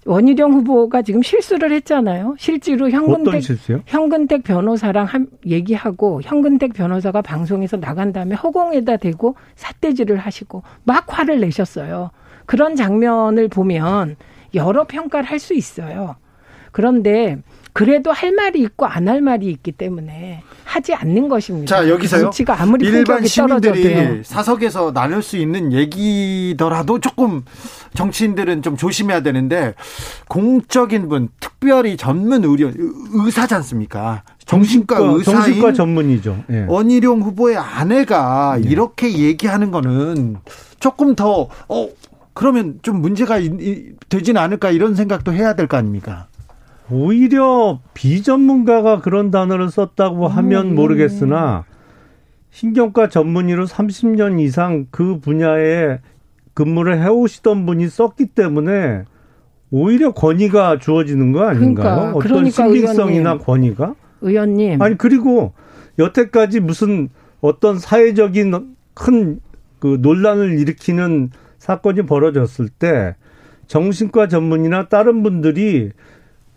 원희룡 0.06 0.54
후보가 0.54 1.02
지금 1.02 1.20
실수를 1.22 1.72
했잖아요. 1.72 2.36
실제로 2.38 2.88
현근택 2.88 3.42
현근택 3.84 4.44
변호사랑 4.44 5.04
한 5.04 5.26
얘기하고 5.46 6.22
현근택 6.22 6.72
변호사가 6.72 7.20
방송에서 7.20 7.76
나간 7.76 8.14
다음에 8.14 8.34
허공에다 8.34 8.96
대고 8.96 9.36
삿대질을 9.56 10.16
하시고 10.16 10.62
막 10.84 11.04
화를 11.06 11.38
내셨어요. 11.40 12.12
그런 12.46 12.76
장면을 12.76 13.48
보면 13.48 14.16
여러 14.54 14.84
평가를 14.84 15.28
할 15.28 15.38
수 15.38 15.52
있어요. 15.52 16.16
그런데 16.72 17.36
그래도 17.76 18.10
할 18.10 18.32
말이 18.32 18.60
있고 18.62 18.86
안 18.86 19.06
할 19.08 19.20
말이 19.20 19.46
있기 19.50 19.72
때문에 19.72 20.42
하지 20.64 20.94
않는 20.94 21.28
것입니다. 21.28 21.76
자 21.76 21.88
여기서요. 21.88 22.22
정치가 22.22 22.60
아무리 22.60 22.86
일반 22.86 23.24
시민들이 23.24 23.82
떨어져도요. 23.82 24.22
사석에서 24.24 24.92
나눌 24.92 25.22
수 25.22 25.36
있는 25.36 25.72
얘기더라도 25.72 26.98
조금 27.00 27.44
정치인들은 27.94 28.62
좀 28.62 28.76
조심해야 28.76 29.20
되는데 29.20 29.74
공적인 30.28 31.08
분, 31.08 31.28
특별히 31.40 31.96
전문 31.96 32.44
의료 32.44 32.70
의사지 33.12 33.54
않습니까? 33.54 34.22
정신과, 34.46 34.96
정신과 34.96 35.18
의사인 35.18 35.36
정신과 35.44 35.72
전문이죠. 35.72 36.44
예. 36.50 36.64
원희룡 36.68 37.20
후보의 37.22 37.56
아내가 37.56 38.58
예. 38.64 38.68
이렇게 38.68 39.18
얘기하는 39.18 39.70
거는 39.70 40.36
조금 40.80 41.14
더 41.14 41.48
어. 41.68 41.88
그러면 42.34 42.78
좀 42.82 43.00
문제가 43.00 43.38
되지는 44.10 44.40
않을까 44.40 44.70
이런 44.70 44.94
생각도 44.94 45.32
해야 45.32 45.54
될 45.54 45.66
거 45.68 45.78
아닙니까? 45.78 46.26
오히려 46.90 47.80
비전문가가 47.94 49.00
그런 49.00 49.30
단어를 49.30 49.70
썼다고 49.70 50.28
하면 50.28 50.70
음. 50.70 50.74
모르겠으나 50.74 51.64
신경과 52.50 53.08
전문의로 53.08 53.66
30년 53.66 54.40
이상 54.40 54.86
그 54.90 55.18
분야에 55.20 55.98
근무를 56.54 57.02
해오시던 57.02 57.66
분이 57.66 57.88
썼기 57.88 58.26
때문에 58.26 59.04
오히려 59.70 60.12
권위가 60.12 60.78
주어지는 60.78 61.32
거 61.32 61.42
아닌가요? 61.42 61.74
그러니까, 61.74 62.08
어떤 62.10 62.20
그러니까 62.20 62.50
신빙성이나 62.50 63.30
의원님, 63.30 63.44
권위가? 63.44 63.94
의원님. 64.22 64.82
아니 64.82 64.96
그리고 64.96 65.52
여태까지 65.98 66.60
무슨 66.60 67.08
어떤 67.40 67.78
사회적인 67.78 68.76
큰 68.94 69.40
그 69.78 69.98
논란을 70.00 70.58
일으키는 70.58 71.30
사건이 71.58 72.02
벌어졌을 72.02 72.68
때 72.68 73.16
정신과 73.66 74.28
전문이나 74.28 74.88
다른 74.88 75.22
분들이 75.22 75.90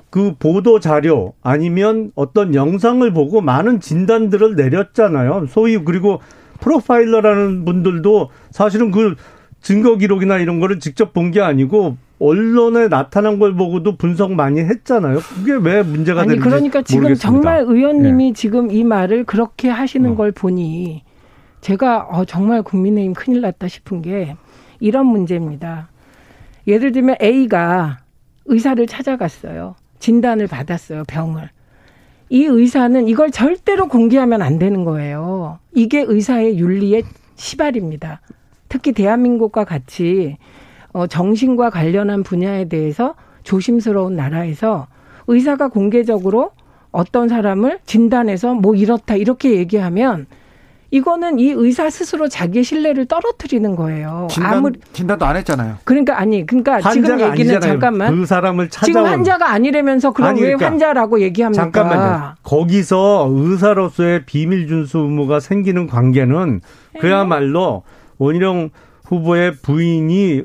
그 0.10 0.34
보도 0.40 0.80
자료 0.80 1.34
아니면 1.44 2.12
어떤 2.16 2.56
영상을 2.56 3.12
보고 3.14 3.42
많은 3.42 3.80
진단들을 3.80 4.56
내렸잖아요. 4.56 5.46
소위 5.48 5.78
그리고 5.78 6.20
프로파일러라는 6.62 7.66
분들도 7.66 8.30
사실은 8.52 8.92
그 8.92 9.16
증거 9.62 9.98
기록이나 9.98 10.38
이런 10.38 10.60
거를 10.60 10.80
직접 10.80 11.14
본 11.14 11.32
게 11.32 11.42
아니고 11.42 11.98
언론에 12.20 12.90
나타난 12.90 13.40
걸 13.40 13.56
보고도 13.56 13.96
분석 13.98 14.34
많이 14.34 14.60
했잖아요. 14.60 15.20
그게 15.20 15.54
왜 15.54 15.84
문제가 15.84 16.24
되는지 16.24 16.42
그러니까 16.42 16.82
지금 16.82 17.04
모르겠습니다. 17.04 17.30
정말 17.32 17.64
의원님이 17.66 18.28
네. 18.28 18.34
지금 18.34 18.72
이 18.72 18.84
말을 18.84 19.24
그렇게 19.24 19.70
하시는 19.70 20.12
어. 20.12 20.16
걸 20.16 20.32
보니 20.32 21.04
제가 21.62 22.08
어, 22.10 22.26
정말 22.26 22.62
국민의힘 22.64 23.14
큰일 23.14 23.42
났다 23.42 23.68
싶은 23.68 24.02
게 24.02 24.36
이런 24.80 25.06
문제입니다. 25.06 25.90
예를 26.68 26.92
들면 26.92 27.18
A가 27.22 28.00
의사를 28.46 28.86
찾아갔어요. 28.86 29.76
진단을 30.00 30.48
받았어요, 30.48 31.04
병을. 31.08 31.50
이 32.30 32.46
의사는 32.46 33.08
이걸 33.08 33.32
절대로 33.32 33.88
공개하면 33.88 34.42
안 34.42 34.60
되는 34.60 34.84
거예요. 34.84 35.60
이게 35.74 36.04
의사의 36.08 36.60
윤리의 36.60 37.04
시발입니다. 37.36 38.22
특히 38.68 38.92
대한민국과 38.92 39.64
같이 39.66 40.38
어, 40.92 41.08
정신과 41.08 41.70
관련한 41.70 42.24
분야에 42.24 42.66
대해서 42.66 43.16
조심스러운 43.44 44.16
나라에서 44.16 44.88
의사가 45.28 45.70
공개적으로 45.70 46.52
어떤 46.92 47.28
사람을 47.30 47.80
진단해서 47.86 48.56
뭐 48.56 48.76
이렇다 48.76 49.16
이렇게 49.16 49.56
얘기하면 49.56 50.28
이거는 50.92 51.38
이 51.40 51.52
의사 51.52 51.90
스스로 51.90 52.28
자기의 52.28 52.64
신뢰를 52.64 53.06
떨어뜨리는 53.06 53.76
거예요. 53.76 54.28
진단, 54.32 54.54
아무 54.54 54.72
진단도 54.94 55.26
안 55.26 55.38
했잖아요. 55.38 55.78
그러니까 55.84 56.20
아니 56.20 56.46
그러니까 56.46 56.82
지금 56.92 57.12
얘기는 57.12 57.32
아니잖아요. 57.32 57.60
잠깐만 57.60 58.16
그 58.16 58.26
사람을 58.26 58.70
찾아 58.70 58.86
지금 58.86 59.06
환자가 59.06 59.52
아니라면서 59.52 60.12
그럼 60.12 60.30
아니, 60.30 60.40
그러니까, 60.40 60.66
왜 60.66 60.70
환자라고 60.70 61.22
얘기합니까? 61.22 61.64
잠깐만요. 61.64 62.36
거기서 62.44 63.30
의사로서의 63.32 64.26
비밀 64.26 64.68
준수 64.68 64.98
의무가 65.00 65.40
생기는 65.40 65.86
관계는 65.88 66.62
그야말로 67.00 67.84
원희룡 68.18 68.72
후보의 69.06 69.54
부인이 69.62 70.44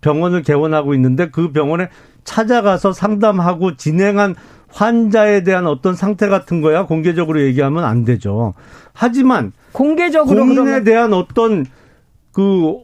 병원을 0.00 0.42
개원하고 0.42 0.94
있는데 0.94 1.30
그 1.30 1.52
병원에 1.52 1.88
찾아가서 2.24 2.92
상담하고 2.92 3.76
진행한 3.76 4.34
환자에 4.70 5.44
대한 5.44 5.66
어떤 5.66 5.94
상태 5.94 6.28
같은 6.28 6.60
거야 6.60 6.84
공개적으로 6.84 7.40
얘기하면 7.42 7.84
안 7.84 8.04
되죠. 8.04 8.52
하지만 8.92 9.52
공개적으로 9.78 10.40
공인에 10.40 10.54
그러면... 10.62 10.84
대한 10.84 11.12
어떤 11.12 11.64
그 12.32 12.78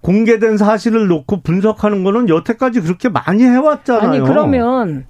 공개된 0.00 0.56
사실을 0.56 1.06
놓고 1.06 1.42
분석하는 1.42 2.02
거는 2.02 2.30
여태까지 2.30 2.80
그렇게 2.80 3.10
많이 3.10 3.44
해왔잖아요. 3.44 4.08
아니 4.08 4.20
그러면 4.20 5.04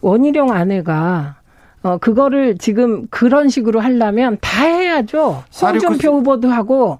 원희룡 0.00 0.50
아내가 0.50 1.36
어 1.84 1.98
그거를 1.98 2.58
지금 2.58 3.06
그런 3.10 3.48
식으로 3.48 3.78
하려면 3.78 4.38
다 4.40 4.64
해야죠. 4.64 5.44
홍준표 5.60 6.14
후보도 6.14 6.48
하고 6.50 6.98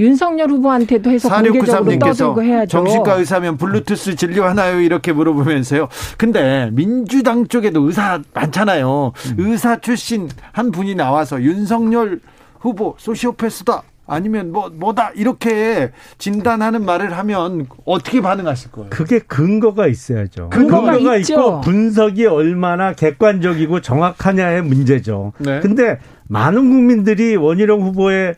윤석열 0.00 0.50
후보한테도 0.50 1.10
해서 1.10 1.28
공개적으로 1.28 1.98
떠들고 1.98 2.42
해야죠. 2.42 2.78
정신과 2.78 3.14
의사면 3.14 3.58
블루투스 3.58 4.16
진료하나요? 4.16 4.80
이렇게 4.80 5.12
물어보면서요. 5.12 5.88
근데 6.16 6.70
민주당 6.72 7.46
쪽에도 7.46 7.82
의사 7.82 8.18
많잖아요. 8.34 9.12
음. 9.14 9.34
의사 9.38 9.76
출신 9.76 10.28
한 10.50 10.72
분이 10.72 10.96
나와서 10.96 11.40
윤석열 11.40 12.20
후보 12.60 12.94
소시오패스다. 12.98 13.82
아니면 14.06 14.50
뭐 14.50 14.68
뭐다 14.70 15.12
이렇게 15.14 15.92
진단하는 16.18 16.84
말을 16.84 17.16
하면 17.16 17.66
어떻게 17.84 18.20
반응하실 18.20 18.72
거예요? 18.72 18.90
그게 18.90 19.20
근거가 19.20 19.86
있어야죠. 19.86 20.50
근거가, 20.50 20.92
근거가 20.92 21.16
있고 21.18 21.60
분석이 21.60 22.26
얼마나 22.26 22.92
객관적이고 22.92 23.80
정확하냐의 23.80 24.62
문제죠. 24.62 25.32
네. 25.38 25.60
근데 25.60 25.98
많은 26.26 26.70
국민들이 26.70 27.36
원희룡 27.36 27.82
후보의 27.82 28.34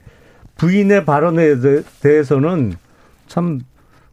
부인의 0.56 1.06
발언에 1.06 1.54
대해서는 2.02 2.74
참 3.26 3.60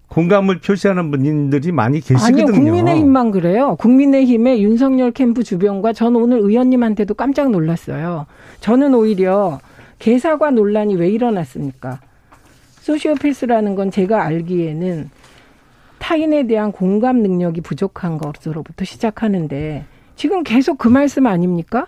공감을 0.07 0.59
표시하는 0.61 1.11
분들이 1.11 1.71
많이 1.73 1.99
계시거든요. 1.99 2.43
아니요, 2.43 2.53
국민의힘만 2.53 3.31
그래요. 3.31 3.75
국민의힘의 3.75 4.63
윤석열 4.63 5.11
캠프 5.11 5.43
주변과 5.43 5.91
저는 5.93 6.21
오늘 6.21 6.39
의원님한테도 6.39 7.13
깜짝 7.13 7.51
놀랐어요. 7.51 8.25
저는 8.61 8.95
오히려 8.95 9.59
개사과 9.99 10.51
논란이 10.51 10.95
왜 10.95 11.09
일어났습니까? 11.09 11.99
소시오패스라는 12.81 13.75
건 13.75 13.91
제가 13.91 14.23
알기에는 14.23 15.09
타인에 15.99 16.47
대한 16.47 16.71
공감 16.71 17.17
능력이 17.17 17.62
부족한 17.62 18.17
것으로부터 18.17 18.85
시작하는데 18.85 19.85
지금 20.15 20.43
계속 20.43 20.77
그 20.77 20.88
말씀 20.88 21.27
아닙니까? 21.27 21.88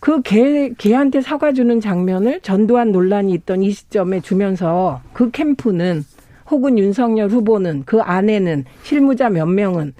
그 0.00 0.20
개, 0.20 0.70
개한테 0.76 1.22
사과 1.22 1.52
주는 1.52 1.80
장면을 1.80 2.40
전두환 2.40 2.92
논란이 2.92 3.32
있던 3.32 3.62
이 3.62 3.70
시점에 3.70 4.20
주면서 4.20 5.00
그 5.14 5.30
캠프는 5.30 6.04
혹은 6.50 6.78
윤석열 6.78 7.30
후보는 7.30 7.84
그 7.86 8.02
아내는 8.02 8.66
실무자 8.82 9.30
몇 9.30 9.46
명은 9.46 9.94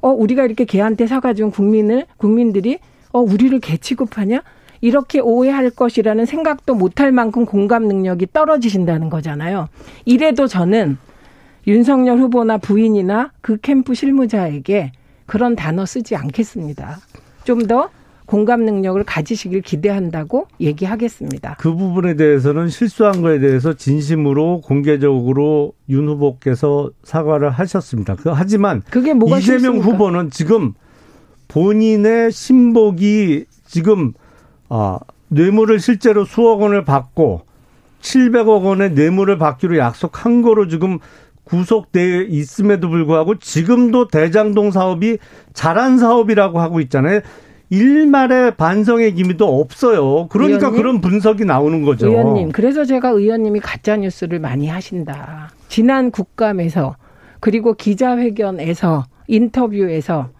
어 0.00 0.10
우리가 0.10 0.44
이렇게 0.44 0.64
개한테 0.64 1.06
사과 1.06 1.32
준 1.32 1.50
국민을 1.50 2.04
국민들이 2.18 2.78
어 3.10 3.20
우리를 3.20 3.58
개 3.60 3.78
취급하냐 3.78 4.42
이렇게 4.80 5.20
오해할 5.20 5.70
것이라는 5.70 6.26
생각도 6.26 6.74
못할 6.74 7.12
만큼 7.12 7.44
공감 7.44 7.88
능력이 7.88 8.28
떨어지신다는 8.32 9.10
거잖아요. 9.10 9.68
이래도 10.04 10.46
저는 10.46 10.98
윤석열 11.66 12.18
후보나 12.18 12.58
부인이나 12.58 13.32
그 13.40 13.58
캠프 13.58 13.94
실무자에게 13.94 14.92
그런 15.26 15.56
단어 15.56 15.84
쓰지 15.84 16.16
않겠습니다. 16.16 16.98
좀 17.44 17.66
더 17.66 17.90
공감 18.28 18.66
능력을 18.66 19.02
가지시길 19.04 19.62
기대한다고 19.62 20.48
얘기하겠습니다. 20.60 21.56
그 21.58 21.74
부분에 21.74 22.14
대해서는 22.14 22.68
실수한 22.68 23.22
거에 23.22 23.38
대해서 23.38 23.72
진심으로 23.72 24.60
공개적으로 24.60 25.72
윤 25.88 26.08
후보께서 26.08 26.90
사과를 27.04 27.48
하셨습니다. 27.48 28.16
그 28.16 28.28
하지만 28.28 28.82
그게 28.90 29.14
뭐가 29.14 29.38
이재명 29.38 29.60
실수입니까? 29.60 29.90
후보는 29.90 30.30
지금 30.30 30.74
본인의 31.48 32.30
신복이 32.30 33.46
지금 33.64 34.12
아, 34.68 34.98
뇌물을 35.28 35.78
실제로 35.80 36.24
수억 36.24 36.62
원을 36.62 36.84
받고 36.84 37.42
700억 38.00 38.64
원의 38.64 38.92
뇌물을 38.92 39.38
받기로 39.38 39.76
약속한 39.78 40.42
거로 40.42 40.68
지금 40.68 40.98
구속돼 41.44 42.26
있음에도 42.28 42.88
불구하고 42.88 43.38
지금도 43.38 44.08
대장동 44.08 44.70
사업이 44.70 45.18
잘한 45.54 45.98
사업이라고 45.98 46.60
하고 46.60 46.80
있잖아요. 46.80 47.20
일말의 47.70 48.56
반성의 48.56 49.14
기미도 49.14 49.60
없어요. 49.60 50.28
그러니까 50.28 50.68
의원님? 50.68 50.76
그런 50.80 51.00
분석이 51.00 51.44
나오는 51.44 51.82
거죠. 51.82 52.08
의원님, 52.08 52.52
그래서 52.52 52.84
제가 52.84 53.10
의원님이 53.10 53.60
가짜 53.60 53.96
뉴스를 53.96 54.38
많이 54.38 54.68
하신다. 54.68 55.50
지난 55.68 56.10
국감에서 56.10 56.96
그리고 57.40 57.74
기자회견에서 57.74 59.04
인터뷰에서 59.26 60.30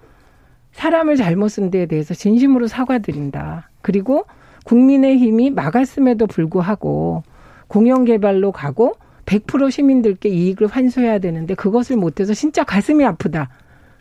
사람을 0.72 1.16
잘못 1.16 1.48
쓴 1.48 1.70
데에 1.70 1.86
대해서 1.86 2.14
진심으로 2.14 2.66
사과드린다. 2.66 3.67
그리고 3.82 4.24
국민의힘이 4.64 5.50
막았음에도 5.50 6.26
불구하고 6.26 7.22
공영 7.68 8.04
개발로 8.04 8.52
가고 8.52 8.94
100% 9.26 9.70
시민들께 9.70 10.28
이익을 10.28 10.66
환수해야 10.68 11.18
되는데 11.18 11.54
그것을 11.54 11.96
못해서 11.96 12.32
진짜 12.34 12.64
가슴이 12.64 13.04
아프다. 13.04 13.48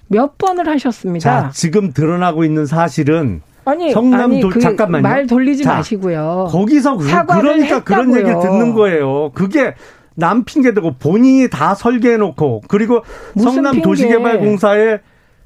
몇 0.08 0.38
번을 0.38 0.68
하셨습니다. 0.70 1.44
자, 1.44 1.50
지금 1.54 1.92
드러나고 1.92 2.46
있는 2.46 2.66
사실은 2.66 3.42
아니, 3.66 3.92
성남 3.92 4.32
아니, 4.32 4.40
도, 4.40 4.50
그 4.50 4.62
잠깐만요. 4.62 5.02
말 5.04 5.28
돌리지 5.28 5.64
자, 5.64 5.74
마시고요. 5.76 6.48
거기서 6.50 6.96
그, 6.98 7.06
그러니까 7.06 7.54
했다고요. 7.76 7.84
그런 7.84 8.16
얘기를 8.16 8.40
듣는 8.40 8.74
거예요. 8.74 9.32
그게 9.34 9.76
남 10.16 10.46
핑계 10.46 10.74
대고 10.74 10.96
본인이 10.98 11.50
다 11.50 11.76
설계해 11.76 12.16
놓고 12.18 12.62
그리고 12.70 13.04
성남 13.38 13.74
핑계. 13.74 13.82
도시개발공사의 13.84 15.02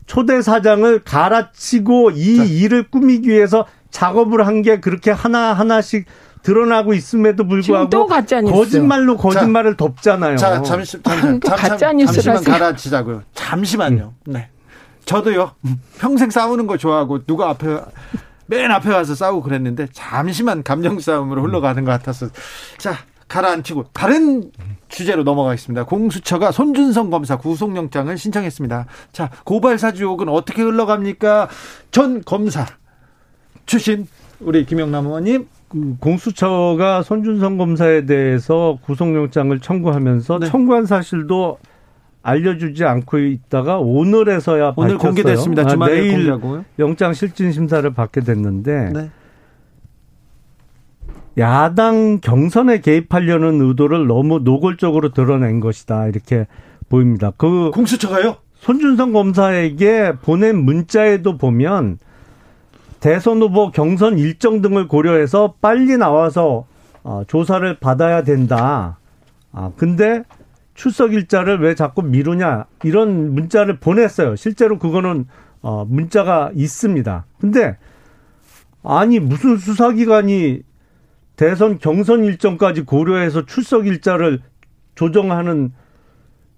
초대 0.05 0.41
사장을 0.43 1.03
갈아치고 1.03 2.11
이 2.11 2.37
자. 2.37 2.43
일을 2.43 2.89
꾸미기 2.91 3.29
위해서 3.29 3.65
작업을 3.91 4.47
한 4.47 4.61
게 4.61 4.79
그렇게 4.79 5.11
하나 5.11 5.53
하나씩 5.53 6.05
드러나고 6.43 6.93
있음에도 6.93 7.45
불구하고 7.47 7.89
거짓말로 8.51 9.17
거짓말을 9.17 9.71
자, 9.73 9.77
덮잖아요. 9.77 10.37
자, 10.37 10.61
잠시 10.61 10.97
잠시 11.03 11.39
잠시 11.45 12.21
잠시만 12.23 12.43
갈아치자고요. 12.59 13.23
잠시만요. 13.33 14.13
음. 14.27 14.33
네. 14.33 14.49
저도요. 15.05 15.51
평생 15.99 16.29
싸우는 16.29 16.67
거 16.67 16.77
좋아하고 16.77 17.25
누가 17.25 17.49
앞에 17.49 17.79
맨 18.47 18.71
앞에 18.71 18.89
가서 18.89 19.15
싸우고 19.15 19.41
그랬는데 19.43 19.87
잠시만 19.93 20.63
감정 20.63 20.99
싸움으로 20.99 21.41
흘러가는 21.43 21.83
것 21.85 21.91
같아서 21.91 22.27
자 22.77 22.95
가라앉히고 23.27 23.85
다른 23.93 24.51
주제로 24.89 25.23
넘어가겠습니다. 25.23 25.85
공수처가 25.85 26.51
손준성 26.51 27.09
검사 27.09 27.37
구속영장을 27.37 28.15
신청했습니다. 28.17 28.85
자 29.11 29.29
고발 29.45 29.77
사주 29.79 30.03
의혹은 30.03 30.27
어떻게 30.29 30.61
흘러갑니까? 30.61 31.47
전 31.91 32.21
검사 32.25 32.65
출신 33.65 34.07
우리 34.39 34.65
김영남 34.65 35.05
의원님. 35.05 35.47
그 35.69 35.95
공수처가 35.99 37.01
손준성 37.03 37.57
검사에 37.57 38.05
대해서 38.05 38.77
구속영장을 38.83 39.57
청구하면서 39.59 40.39
네. 40.39 40.47
청구한 40.47 40.85
사실도 40.85 41.59
알려주지 42.23 42.83
않고 42.83 43.19
있다가 43.19 43.79
오늘에서야 43.79 44.73
오늘 44.75 44.97
밝혔어요. 44.97 44.97
공개됐습니다. 44.97 45.61
아, 45.63 45.87
내일 45.87 46.11
공개하고요. 46.11 46.65
영장 46.79 47.13
실질 47.13 47.53
심사를 47.53 47.89
받게 47.93 48.21
됐는데 48.21 48.91
네. 48.93 49.09
야당 51.37 52.19
경선에 52.19 52.81
개입하려는 52.81 53.61
의도를 53.61 54.05
너무 54.07 54.39
노골적으로 54.39 55.13
드러낸 55.13 55.61
것이다 55.61 56.07
이렇게 56.07 56.47
보입니다. 56.89 57.31
그 57.37 57.71
공수처가요? 57.73 58.35
손준성 58.55 59.13
검사에게 59.13 60.13
보낸 60.21 60.57
문자에도 60.57 61.37
보면 61.37 61.99
대선 63.01 63.41
후보 63.41 63.71
경선 63.71 64.19
일정 64.19 64.61
등을 64.61 64.87
고려해서 64.87 65.55
빨리 65.59 65.97
나와서 65.97 66.65
어, 67.03 67.23
조사를 67.27 67.79
받아야 67.79 68.23
된다. 68.23 68.99
아, 69.51 69.71
근데 69.75 70.23
출석 70.75 71.13
일자를 71.13 71.59
왜 71.59 71.73
자꾸 71.73 72.03
미루냐 72.03 72.65
이런 72.83 73.33
문자를 73.33 73.79
보냈어요. 73.79 74.35
실제로 74.35 74.77
그거는 74.77 75.25
어, 75.63 75.83
문자가 75.83 76.51
있습니다. 76.53 77.25
근데 77.39 77.75
아니 78.83 79.19
무슨 79.19 79.57
수사기관이 79.57 80.61
대선 81.35 81.79
경선 81.79 82.23
일정까지 82.23 82.83
고려해서 82.83 83.47
출석 83.47 83.87
일자를 83.87 84.41
조정하는 84.93 85.73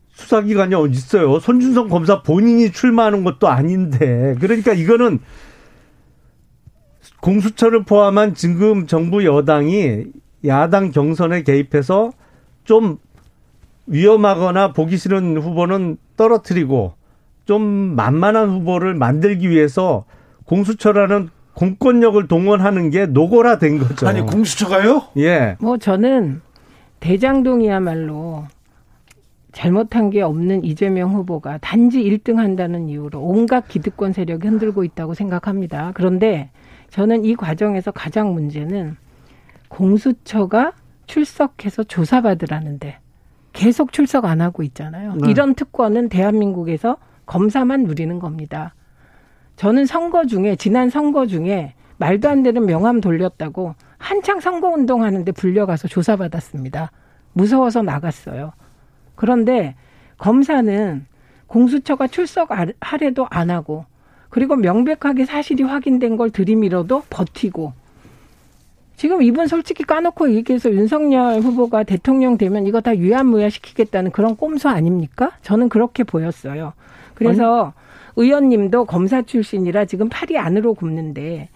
수사기관이 0.10 0.76
어디 0.76 0.92
있어요? 0.92 1.40
손준성 1.40 1.88
검사 1.88 2.22
본인이 2.22 2.70
출마하는 2.72 3.24
것도 3.24 3.48
아닌데 3.48 4.36
그러니까 4.42 4.74
이거는 4.74 5.20
공수처를 7.24 7.84
포함한 7.84 8.36
지금 8.36 8.86
정부 8.86 9.24
여당이 9.24 10.04
야당 10.46 10.92
경선에 10.92 11.44
개입해서 11.44 12.12
좀 12.66 12.98
위험하거나 13.88 14.74
보기 14.74 14.98
싫은 14.98 15.38
후보는 15.38 15.98
떨어뜨리고 16.18 16.96
좀 17.46 17.62
만만한 17.64 18.50
후보를 18.50 18.94
만들기 18.94 19.50
위해서 19.50 20.04
공수처라는 20.46 21.30
공권력을 21.54 22.28
동원하는 22.28 22.90
게 22.90 23.06
노골화된 23.06 23.80
거죠. 23.80 24.06
아니 24.06 24.20
공수처가요? 24.22 25.04
예. 25.18 25.56
뭐 25.62 25.78
저는 25.78 26.42
대장동이야말로 27.00 28.48
잘못한 29.54 30.10
게 30.10 30.22
없는 30.22 30.66
이재명 30.66 31.14
후보가 31.14 31.60
단지 31.60 32.04
1등 32.04 32.36
한다는 32.36 32.90
이유로 32.90 33.22
온갖 33.22 33.70
기득권 33.70 34.12
세력이 34.12 34.46
흔들고 34.46 34.84
있다고 34.84 35.14
생각합니다. 35.14 35.92
그런데 35.94 36.50
저는 36.94 37.26
이 37.26 37.36
과정에서 37.36 37.90
가장 37.90 38.36
문제는 38.36 38.98
공수처가 39.68 40.74
출석해서 41.08 41.86
조사받으라는데 41.86 43.00
계속 43.52 43.92
출석 43.92 44.26
안 44.26 44.42
하고 44.42 44.62
있잖아요. 44.62 45.16
네. 45.16 45.32
이런 45.32 45.56
특권은 45.56 46.10
대한민국에서 46.10 46.98
검사만 47.26 47.86
누리는 47.86 48.20
겁니다. 48.20 48.76
저는 49.56 49.88
선거 49.88 50.26
중에 50.26 50.56
지난 50.56 50.92
선거 50.92 51.26
중에 51.26 51.74
말도 51.98 52.30
안 52.30 52.44
되는 52.44 52.64
명함 52.64 53.02
돌렸다고 53.02 53.74
한창 53.98 54.40
선거 54.40 54.70
운동하는데 54.70 55.32
불려가서 55.32 55.88
조사받았습니다. 55.88 56.92
무서워서 57.34 57.82
나갔어요. 57.82 58.52
그런데 59.16 59.74
검사는 60.20 61.08
공수처가 61.48 62.06
출석하래도 62.06 63.26
안 63.32 63.50
하고 63.50 63.88
그리고 64.34 64.56
명백하게 64.56 65.26
사실이 65.26 65.62
확인된 65.62 66.18
걸 66.18 66.32
들이밀어도 66.32 67.04
버티고 67.08 67.74
지금 68.96 69.22
이분 69.22 69.46
솔직히 69.46 69.84
까놓고 69.84 70.34
얘기해서 70.34 70.72
윤석열 70.72 71.40
후보가 71.40 71.84
대통령 71.84 72.36
되면 72.40 72.66
이거 72.66 72.82
다 72.82 72.98
유야무야 72.98 73.52
시키겠다는 73.52 74.10
그런 74.10 74.36
꼼수 74.36 74.70
아닙니까? 74.70 75.34
저는 75.44 75.70
그렇게 75.70 76.04
보였어요. 76.04 76.74
그래서 77.14 77.74
아니. 78.16 78.26
의원님도 78.26 78.86
검사 78.86 79.22
출신이라 79.22 79.86
지금 79.86 80.10
팔이 80.10 80.36
안으로 80.40 80.74
굽는데 80.74 81.50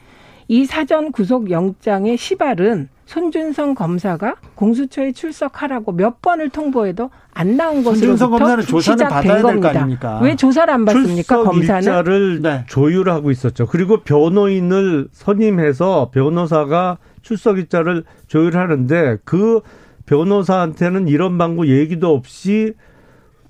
이 0.48 0.66
사전 0.66 1.12
구속 1.12 1.50
영장의 1.50 2.16
시발은 2.16 2.90
손준성 3.08 3.74
검사가 3.74 4.36
공수처에 4.56 5.14
출석하라고 5.14 5.94
몇 5.94 6.22
번을 6.22 6.50
통보해도 6.50 7.10
안 7.34 7.56
나온 7.56 7.82
것으로부터 7.84 8.62
시작된 8.82 9.42
겁니다. 9.42 10.20
왜 10.22 10.36
조사를 10.36 10.72
안 10.72 10.84
받습니까? 10.84 11.44
검사는 11.44 11.82
일자를 11.82 12.42
네. 12.42 12.66
조율하고 12.68 13.32
있었죠. 13.32 13.66
그리고 13.66 14.02
변호인을 14.02 15.08
선임해서 15.14 16.12
변호사가 16.14 16.98
출석 17.22 17.58
일자를 17.58 18.04
조율하는데 18.28 19.20
그 19.24 19.62
변호사한테는 20.06 21.08
이런 21.08 21.38
방구 21.38 21.70
얘기도 21.70 22.14
없이 22.14 22.74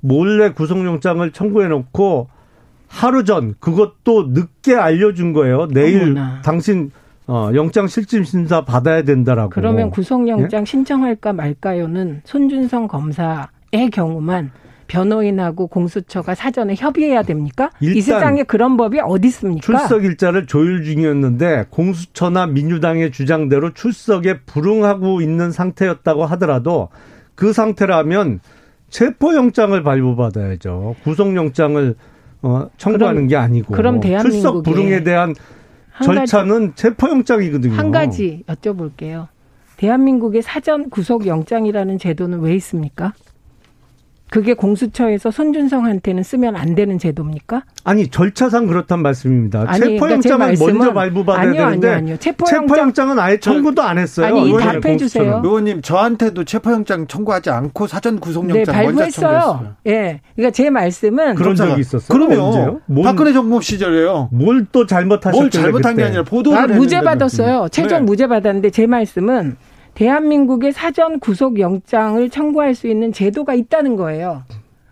몰래 0.02 0.52
구속영장을 0.52 1.32
청구해 1.32 1.68
놓고 1.68 2.30
하루 2.88 3.24
전 3.24 3.56
그것도 3.60 4.30
늦게 4.30 4.76
알려준 4.76 5.34
거예요. 5.34 5.68
내일 5.68 6.04
어머나. 6.04 6.42
당신 6.44 6.92
어, 7.28 7.52
영장 7.54 7.88
실질 7.88 8.26
심사 8.26 8.64
받아야 8.64 9.04
된다라고. 9.04 9.50
그러면 9.50 9.90
구속영장 9.90 10.62
예? 10.62 10.66
신청할까 10.66 11.34
말까요는 11.34 12.22
손준성 12.24 12.88
검사의 12.88 13.90
경우만 13.92 14.52
변호인하고 14.88 15.68
공수처가 15.68 16.34
사전에 16.36 16.76
협의해야 16.78 17.22
됩니까? 17.24 17.70
이 17.82 18.00
세상에 18.00 18.44
그런 18.44 18.78
법이 18.78 19.02
어디 19.02 19.28
있습니까? 19.28 19.62
출석 19.62 20.06
일자를 20.06 20.46
조율 20.46 20.86
중이었는데 20.86 21.66
공수처나 21.70 22.48
민주당의 22.48 23.12
주장대로 23.12 23.74
출석에 23.74 24.40
불응하고 24.46 25.22
있는 25.22 25.52
상태였다고 25.52 26.26
하더라도 26.26 26.88
그 27.36 27.52
상태라면 27.52 28.40
체포영장을 28.90 29.84
발부받아야죠. 29.84 30.96
구속영장을 31.04 31.96
어, 32.44 32.70
청구하는 32.78 33.16
그럼, 33.16 33.28
게 33.28 33.36
아니고 33.36 33.74
그럼 33.74 34.00
출석 34.00 34.64
불응에 34.64 35.04
대한 35.04 35.34
절차는 36.04 36.76
체포영장이거든요. 36.76 37.74
한 37.74 37.92
가지 37.92 38.44
여쭤볼게요. 38.48 39.28
대한민국의 39.78 40.42
사전 40.42 40.90
구속 40.90 41.28
영장이라는 41.28 41.98
제도는 42.00 42.40
왜 42.40 42.56
있습니까? 42.56 43.14
그게 44.30 44.54
공수처에서 44.54 45.32
손준성한테는 45.32 46.22
쓰면 46.22 46.58
안 46.58 46.76
되는 46.76 47.00
제도입니까? 47.00 47.64
아니 47.86 48.10
절차상 48.10 48.68
그렇단 48.68 49.02
말씀입니다. 49.02 49.64
아니, 49.68 49.80
체포영장을 49.80 50.38
그러니까 50.56 50.66
먼저 50.66 50.94
발부받아야 50.94 51.48
아니요, 51.50 51.62
되는데 51.62 51.88
아니요, 51.88 51.98
아니요. 51.98 52.18
체포영장, 52.18 53.12
은 53.12 53.20
아예 53.20 53.40
청구도 53.40 53.82
안 53.82 53.98
했어요. 53.98 54.28
아니 54.28 54.52
답해 54.58 54.98
주세요. 54.98 55.42
의원님 55.44 55.82
저한테도 55.82 56.44
체포영장 56.44 57.08
청구하지 57.08 57.50
않고 57.52 57.88
사전 57.88 58.20
구속영장 58.20 58.76
네, 58.76 58.84
먼저 58.84 59.10
청구했어요. 59.10 59.76
예, 59.86 59.92
네, 59.92 60.22
그러니까 60.36 60.52
제 60.52 60.70
말씀은 60.70 61.36
그런 61.36 61.56
적이 61.56 61.80
있었어요. 61.80 62.20
그럼요. 62.20 62.82
박근혜 63.04 63.32
정부 63.32 63.62
시절에요. 63.62 64.30
뭘 64.34 64.68
또 64.74 64.86
잘못하셨길래 64.86 65.40
뭘 65.40 65.50
잘못한 65.52 65.94
그때. 65.94 66.02
게 66.02 66.08
아니라 66.08 66.24
보도를 66.24 66.60
아, 66.60 66.68
무죄 66.68 67.00
받았어요. 67.00 67.70
최종 67.72 68.00
네. 68.00 68.06
무죄 68.06 68.28
받았는데 68.28 68.72
제 68.72 68.86
말씀은 68.86 69.56
대한민국의 69.98 70.74
사전 70.74 71.20
구속 71.20 71.60
영장을 71.60 72.30
청구할 72.30 72.76
수 72.76 72.88
있는 72.88 73.12
제도가 73.12 73.56
있다는 73.56 73.96
거예요. 73.96 74.44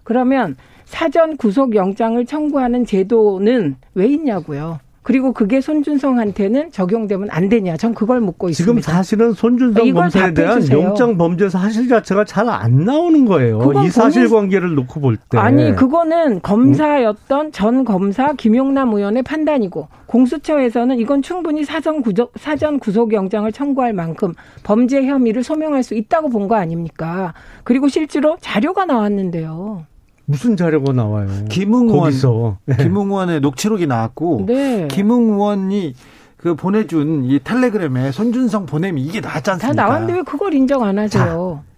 그러면 0.03 0.55
사전 0.85 1.37
구속 1.37 1.75
영장을 1.75 2.25
청구하는 2.25 2.85
제도는 2.85 3.75
왜 3.93 4.07
있냐고요. 4.07 4.79
그리고 5.05 5.33
그게 5.33 5.61
손준성한테는 5.61 6.71
적용되면 6.71 7.27
안 7.29 7.47
되냐? 7.47 7.77
전 7.77 7.93
그걸 7.93 8.19
묻고 8.21 8.49
있습니다. 8.49 8.81
지금 8.81 8.81
사실은 8.81 9.33
손준성 9.33 9.93
검사에 9.93 10.33
대한 10.33 10.59
주세요. 10.61 10.81
영장 10.81 11.15
범죄 11.15 11.47
사실 11.47 11.87
자체가 11.87 12.25
잘 12.25 12.49
안 12.49 12.85
나오는 12.85 13.23
거예요. 13.25 13.61
이 13.85 13.89
사실관계를 13.89 14.73
놓고 14.73 14.99
볼 15.01 15.17
때. 15.17 15.37
아니 15.37 15.75
그거는 15.75 16.41
검사였던 16.41 17.51
전 17.51 17.85
검사 17.85 18.33
김용남 18.33 18.93
의원의 18.93 19.21
판단이고 19.21 19.87
공수처에서는 20.07 20.97
이건 20.97 21.21
충분히 21.21 21.63
사전 21.65 22.01
구속 22.01 22.31
사전 22.37 22.79
구속 22.79 23.13
영장을 23.13 23.51
청구할 23.51 23.93
만큼 23.93 24.33
범죄 24.63 25.05
혐의를 25.05 25.43
소명할 25.43 25.83
수 25.83 25.93
있다고 25.93 26.29
본 26.29 26.47
거 26.47 26.55
아닙니까? 26.55 27.33
그리고 27.63 27.87
실제로 27.87 28.37
자료가 28.41 28.85
나왔는데요. 28.85 29.85
무슨 30.25 30.57
자료가 30.57 30.93
나와요? 30.93 31.27
김웅원 31.49 31.99
거기서 31.99 32.57
네. 32.65 32.77
김웅원의 32.77 33.41
녹취록이 33.41 33.87
나왔고 33.87 34.45
네. 34.47 34.87
김웅원이 34.89 35.93
그 36.37 36.55
보내준 36.55 37.25
이 37.25 37.39
텔레그램에 37.43 38.11
손준성 38.11 38.65
보냄이 38.65 39.01
이게 39.01 39.21
나왔지 39.21 39.51
않습니까? 39.51 39.75
다 39.75 39.87
나왔는데 39.87 40.13
왜 40.13 40.21
그걸 40.23 40.53
인정 40.53 40.83
안 40.83 40.97
하세요? 40.99 41.63
자, 41.63 41.75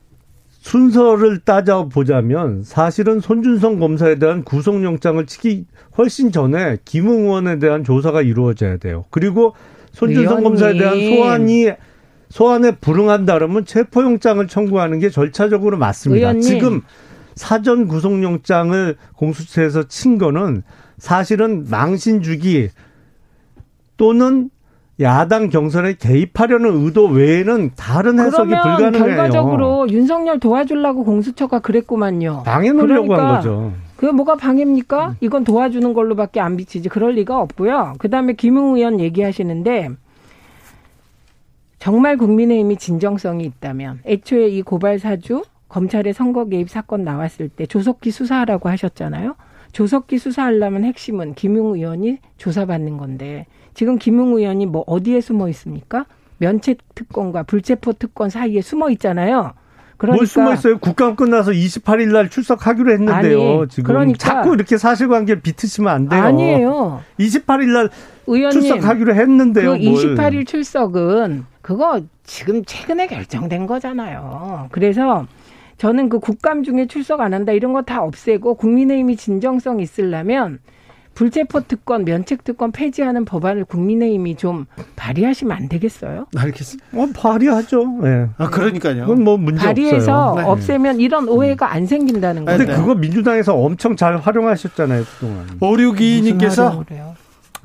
순서를 0.61 1.39
따져 1.39 1.87
보자면 1.87 2.63
사실은 2.63 3.19
손준성 3.19 3.79
검사에 3.79 4.15
대한 4.15 4.43
구속영장을 4.43 5.25
치기 5.25 5.65
훨씬 5.97 6.31
전에 6.31 6.77
김웅원에 6.83 7.59
대한 7.59 7.83
조사가 7.83 8.21
이루어져야 8.21 8.77
돼요. 8.77 9.05
그리고 9.09 9.53
손준성 9.93 10.39
의원님. 10.39 10.43
검사에 10.43 10.77
대한 10.77 10.99
소환이 10.99 11.69
소환에 12.29 12.71
불응한다 12.71 13.33
그러면 13.35 13.65
체포영장을 13.65 14.45
청구하는 14.47 14.99
게 14.99 15.09
절차적으로 15.09 15.77
맞습니다. 15.77 16.31
의원님. 16.31 16.41
지금 16.41 16.81
사전 17.37 17.87
구속영장을 17.87 18.97
공수처에서 19.15 19.87
친 19.87 20.17
거는 20.17 20.63
사실은 20.97 21.65
망신 21.69 22.21
주기 22.21 22.69
또는 23.95 24.49
야당 24.99 25.49
경선에 25.49 25.93
개입하려는 25.93 26.83
의도 26.83 27.05
외에는 27.05 27.71
다른 27.75 28.19
해석이 28.19 28.49
불가능해요. 28.49 29.05
결과적으로 29.05 29.87
윤석열 29.89 30.39
도와주려고 30.39 31.03
공수처가 31.03 31.59
그랬구만요. 31.59 32.43
방해놓으려고 32.43 33.07
그러니까 33.07 33.27
한 33.27 33.35
거죠. 33.35 33.73
그게 33.95 34.11
뭐가 34.11 34.35
방해입니까? 34.35 35.15
이건 35.21 35.43
도와주는 35.43 35.93
걸로밖에 35.93 36.39
안 36.39 36.57
비치지. 36.57 36.89
그럴 36.89 37.13
리가 37.13 37.39
없고요. 37.39 37.93
그다음에 37.99 38.33
김웅 38.33 38.75
의원 38.75 38.99
얘기하시는데 38.99 39.89
정말 41.77 42.17
국민의힘이 42.17 42.77
진정성이 42.77 43.45
있다면 43.45 43.99
애초에 44.05 44.47
이 44.47 44.63
고발 44.63 44.97
사주 44.97 45.43
검찰의 45.69 46.13
선거 46.13 46.45
개입 46.45 46.69
사건 46.69 47.03
나왔을 47.03 47.49
때 47.49 47.65
조석기 47.65 48.11
수사하라고 48.11 48.69
하셨잖아요. 48.69 49.35
조석기 49.73 50.17
수사하려면 50.17 50.85
핵심은 50.85 51.33
김웅 51.35 51.75
의원이 51.75 52.19
조사받는 52.37 52.97
건데 52.97 53.45
지금 53.73 53.97
김웅 53.97 54.37
의원이 54.37 54.65
뭐 54.65 54.83
어디에 54.87 55.21
숨어 55.21 55.49
있습니까? 55.49 56.05
면책 56.39 56.79
특권과 56.95 57.43
불체포 57.43 57.93
특권 57.93 58.29
사이에 58.29 58.61
숨어 58.61 58.89
있잖아요. 58.91 59.53
그러니까 59.97 60.17
뭘 60.17 60.27
숨어 60.27 60.53
있어요? 60.53 60.77
국감 60.77 61.15
끝나서 61.15 61.51
28일 61.51 62.11
날 62.11 62.29
출석하기로 62.29 62.91
했는데요. 62.91 63.59
아니, 63.59 63.67
지금 63.67 63.87
그러니까 63.87 64.17
자꾸 64.17 64.53
이렇게 64.53 64.77
사실관계 64.77 65.41
비트시면 65.41 65.91
안 65.91 66.07
돼요. 66.07 66.21
아니에요. 66.21 67.01
28일 67.19 67.73
날 67.73 67.89
의원님, 68.27 68.61
출석하기로 68.61 69.15
했는데요. 69.15 69.71
그 69.71 69.77
28일 69.79 70.45
출석은 70.45 71.45
그거 71.61 72.01
지금 72.23 72.63
최근에 72.63 73.07
결정된 73.07 73.65
거잖아요. 73.65 74.67
그래서 74.71 75.25
저는 75.77 76.09
그 76.09 76.19
국감 76.19 76.63
중에 76.63 76.87
출석 76.87 77.21
안 77.21 77.33
한다 77.33 77.51
이런 77.51 77.73
거 77.73 77.81
다 77.81 78.01
없애고 78.03 78.55
국민의힘이 78.55 79.15
진정성 79.15 79.79
있으려면 79.79 80.59
불체포 81.13 81.61
특권, 81.61 82.05
면책 82.05 82.43
특권 82.43 82.71
폐지하는 82.71 83.25
법안을 83.25 83.65
국민의힘이 83.65 84.35
좀 84.35 84.65
발의하시면 84.95 85.55
안 85.57 85.67
되겠어요? 85.67 86.27
알겠습니다. 86.35 86.85
어, 86.95 87.07
발의하죠. 87.15 87.87
네. 88.03 88.27
아 88.37 88.49
그러니까요. 88.49 89.07
그건 89.07 89.23
뭐 89.23 89.35
문제 89.37 89.65
발의해서 89.65 90.25
없어요. 90.31 90.35
네. 90.45 90.51
없애면 90.51 90.99
이런 90.99 91.27
오해가 91.27 91.71
안 91.73 91.87
생긴다는 91.87 92.45
거예요. 92.45 92.57
근데 92.59 92.75
그거 92.75 92.93
민주당에서 92.93 93.55
엄청 93.55 93.95
잘 93.95 94.17
활용하셨잖아요 94.17 95.03
그동안. 95.05 95.47
오류기님께서 95.59 96.83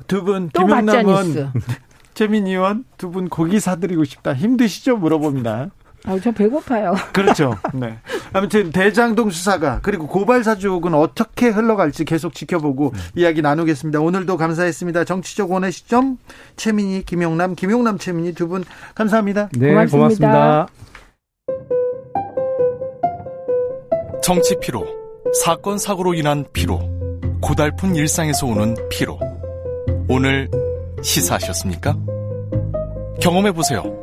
두분또 0.07 0.65
김영남 0.65 1.05
의원. 1.07 1.51
최민 2.15 2.47
의원 2.47 2.85
두 2.97 3.11
분 3.11 3.29
고기 3.29 3.59
사드리고 3.59 4.03
싶다. 4.03 4.33
힘드시죠? 4.33 4.97
물어봅니다. 4.97 5.69
아, 6.05 6.19
저 6.21 6.31
배고파요. 6.31 6.95
그렇죠. 7.13 7.55
네. 7.73 7.97
아무튼 8.33 8.71
대장동 8.71 9.29
수사가 9.29 9.79
그리고 9.83 10.07
고발 10.07 10.43
사주옥은 10.43 10.93
어떻게 10.93 11.47
흘러갈지 11.47 12.03
계속 12.03 12.33
지켜보고 12.33 12.93
이야기 13.15 13.41
나누겠습니다. 13.41 13.99
오늘도 14.01 14.35
감사했습니다. 14.37 15.05
정치적 15.05 15.51
원의 15.51 15.71
시점 15.71 16.17
최민희, 16.57 17.03
김용남, 17.05 17.55
김용남, 17.55 17.97
최민희 17.97 18.33
두 18.33 18.47
분 18.47 18.65
감사합니다. 18.95 19.49
네, 19.57 19.69
고맙습니다. 19.69 19.97
고맙습니다. 19.97 20.67
정치 24.21 24.55
피로, 24.61 24.85
사건 25.43 25.77
사고로 25.77 26.13
인한 26.13 26.45
피로, 26.53 26.79
고달픈 27.41 27.95
일상에서 27.95 28.45
오는 28.47 28.75
피로. 28.89 29.19
오늘 30.09 30.49
시사하셨습니까? 31.01 31.95
경험해 33.21 33.51
보세요. 33.53 34.02